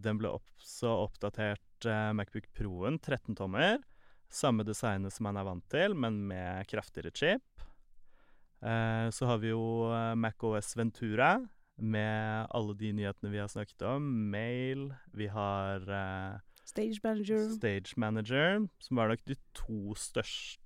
Den 0.00 0.16
ble 0.16 0.30
også 0.30 0.88
oppdatert 1.02 1.73
eh, 1.90 2.12
Macbook 2.16 2.46
Pro-en, 2.56 2.98
13 2.98 3.36
tommer. 3.38 3.78
Samme 4.30 4.64
designet 4.66 5.12
som 5.14 5.24
man 5.28 5.36
er 5.38 5.46
vant 5.46 5.66
til, 5.70 5.94
men 5.94 6.22
med 6.30 6.66
kraftigere 6.70 7.12
chip. 7.14 7.64
Eh, 8.64 9.08
så 9.12 9.26
har 9.28 9.38
vi 9.42 9.52
jo 9.52 9.90
eh, 9.92 10.14
MacOS 10.16 10.72
Ventura 10.78 11.36
med 11.76 12.46
alle 12.54 12.74
de 12.78 12.92
nyhetene 12.94 13.30
vi 13.32 13.40
har 13.42 13.50
snakket 13.50 13.82
om. 13.88 14.02
Mail. 14.30 14.92
Vi 15.12 15.26
har 15.26 15.82
Stage 16.64 17.00
Manager, 17.04 17.48
Stage 17.58 17.94
Manager, 18.00 18.62
som 18.80 18.96
var 18.96 19.10
nok 19.12 19.24
de 19.28 19.34
to 19.54 19.94
største 19.98 20.60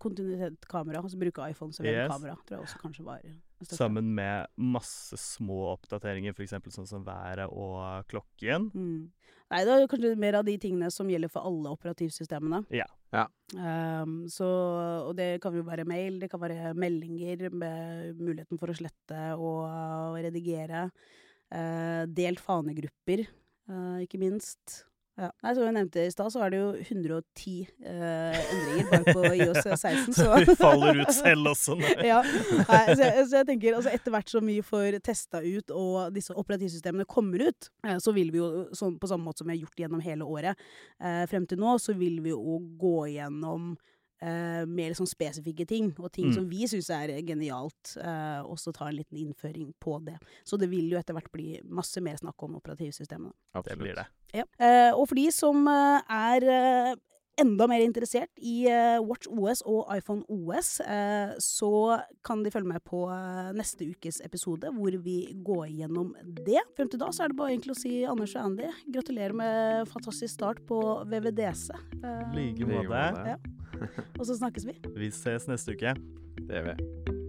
kontinuitetskamera, 0.00 1.00
altså 1.02 1.18
bruke 1.20 1.44
iPhone 1.50 1.72
som 1.72 1.86
Yes. 1.86 2.10
kamera, 2.10 2.34
tror 2.46 2.56
jeg 2.56 2.60
også 2.66 2.78
kanskje 2.82 3.04
var. 3.04 3.20
Sammen 3.68 4.12
med 4.16 4.50
masse 4.56 5.18
små 5.20 5.64
oppdateringer, 5.72 6.34
f.eks. 6.34 6.56
sånn 6.74 6.88
som 6.88 7.04
været 7.06 7.46
og 7.50 8.06
klokken. 8.10 8.70
Mm. 8.74 9.10
Nei, 9.52 9.62
det 9.68 9.74
er 9.74 9.88
kanskje 9.90 10.14
mer 10.20 10.38
av 10.38 10.46
de 10.48 10.54
tingene 10.60 10.88
som 10.92 11.10
gjelder 11.12 11.30
for 11.32 11.44
alle 11.48 11.72
operativsystemene. 11.74 12.62
Ja. 12.72 12.86
Ja. 13.12 13.26
Um, 13.52 14.22
så, 14.32 14.48
og 15.08 15.12
det 15.18 15.36
kan 15.44 15.56
jo 15.58 15.64
være 15.66 15.84
mail, 15.88 16.16
det 16.22 16.30
kan 16.32 16.40
være 16.40 16.72
meldinger 16.72 17.50
med 17.52 18.16
muligheten 18.16 18.60
for 18.60 18.72
å 18.72 18.76
slette 18.78 19.20
og, 19.36 19.66
og 19.68 20.16
redigere. 20.24 20.86
Uh, 21.52 22.08
delt 22.08 22.40
fanegrupper, 22.40 23.26
uh, 23.68 24.00
ikke 24.06 24.22
minst. 24.22 24.86
Ja. 25.20 25.28
Nei, 25.44 25.50
som 25.52 25.66
jeg 25.66 25.74
nevnte 25.76 26.04
i 26.06 26.12
stad, 26.12 26.30
så 26.32 26.40
er 26.40 26.52
det 26.54 26.58
jo 26.58 26.68
110 26.80 27.52
eh, 27.84 28.38
endringer 28.38 28.86
bare 28.88 29.12
på 29.12 29.32
IOS 29.36 29.66
16. 29.66 30.14
Så 30.16 30.28
vi 30.40 30.56
faller 30.56 31.02
ut 31.02 31.12
selv 31.12 31.50
også. 31.52 31.76
nei. 31.76 31.92
ja. 32.12 32.22
Nei, 32.24 32.80
så, 32.94 33.02
jeg, 33.02 33.26
så 33.28 33.42
jeg 33.42 33.48
tenker 33.50 33.76
altså 33.76 33.92
etter 33.92 34.14
hvert 34.14 34.32
som 34.32 34.48
vi 34.48 34.56
får 34.64 34.96
testa 35.04 35.42
ut 35.44 35.74
og 35.76 36.16
disse 36.16 36.32
operativsystemene 36.32 37.04
kommer 37.04 37.44
ut, 37.50 37.68
eh, 37.84 37.98
så 38.00 38.16
vil 38.16 38.32
vi 38.32 38.40
jo, 38.40 38.50
så, 38.72 38.88
på 38.96 39.10
samme 39.10 39.28
måte 39.28 39.44
som 39.44 39.52
vi 39.52 39.58
har 39.58 39.66
gjort 39.66 39.84
gjennom 39.84 40.04
hele 40.04 40.24
året 40.24 40.56
eh, 41.02 41.24
frem 41.28 41.44
til 41.50 41.60
nå, 41.60 41.76
så 41.82 41.92
vil 41.98 42.22
vi 42.24 42.32
jo 42.32 42.56
gå 42.80 42.96
gjennom 43.12 43.74
eh, 44.22 44.62
mer 44.70 44.92
liksom 44.92 45.08
spesifikke 45.10 45.66
ting, 45.68 45.92
og 45.98 46.12
ting 46.14 46.28
Mm. 46.30 46.34
som 46.34 46.48
vi 46.48 46.66
syns 46.70 46.90
er 46.90 47.12
genialt. 47.26 47.96
Uh, 47.98 48.40
også 48.46 48.72
ta 48.72 48.86
en 48.88 48.96
liten 48.96 49.18
innføring 49.18 49.74
på 49.80 49.98
det. 50.06 50.16
Så 50.44 50.56
det 50.56 50.70
vil 50.70 50.90
jo 50.92 50.98
etter 50.98 51.14
hvert 51.16 51.32
bli 51.32 51.60
masse 51.64 52.00
mer 52.00 52.16
snakk 52.16 52.40
om 52.42 52.54
operativsystemene. 52.56 53.32
Det 53.64 53.78
blir 53.78 53.94
det. 53.98 54.06
Ja. 54.32 54.44
Uh, 54.60 54.98
og 54.98 55.08
for 55.08 55.18
de 55.18 55.30
som 55.34 55.66
er 55.66 56.96
enda 57.40 57.66
mer 57.70 57.82
interessert 57.84 58.30
i 58.36 58.66
eh, 58.70 58.98
Watch 59.02 59.28
OS 59.30 59.62
og 59.68 59.88
iPhone 59.94 60.24
OS, 60.28 60.74
eh, 60.84 61.32
så 61.42 62.00
kan 62.26 62.42
de 62.44 62.52
følge 62.52 62.72
med 62.74 62.82
på 62.88 63.04
eh, 63.12 63.52
neste 63.56 63.88
ukes 63.88 64.20
episode, 64.24 64.72
hvor 64.76 64.98
vi 65.04 65.16
går 65.44 65.70
gjennom 65.78 66.12
det. 66.44 66.60
Frem 66.76 66.90
til 66.92 67.00
da 67.02 67.10
så 67.14 67.24
er 67.26 67.32
det 67.32 67.38
bare 67.40 67.54
egentlig 67.54 67.76
å 67.76 67.80
si 67.80 67.94
Anders 68.08 68.36
og 68.36 68.50
Andy, 68.50 68.68
gratulerer 68.92 69.36
med 69.36 69.88
fantastisk 69.92 70.34
start 70.34 70.62
på 70.68 70.82
VVDC. 71.08 71.70
I 72.02 72.14
Like 72.36 72.68
Like 72.68 72.84
måte. 72.84 73.34
Ja. 73.34 73.40
og 74.18 74.28
så 74.28 74.36
snakkes 74.36 74.68
vi. 74.68 74.78
Vi 74.98 75.10
ses 75.14 75.48
neste 75.50 75.76
uke. 75.76 75.96
Det 76.42 76.60
gjør 76.60 76.72
vi. 76.72 77.21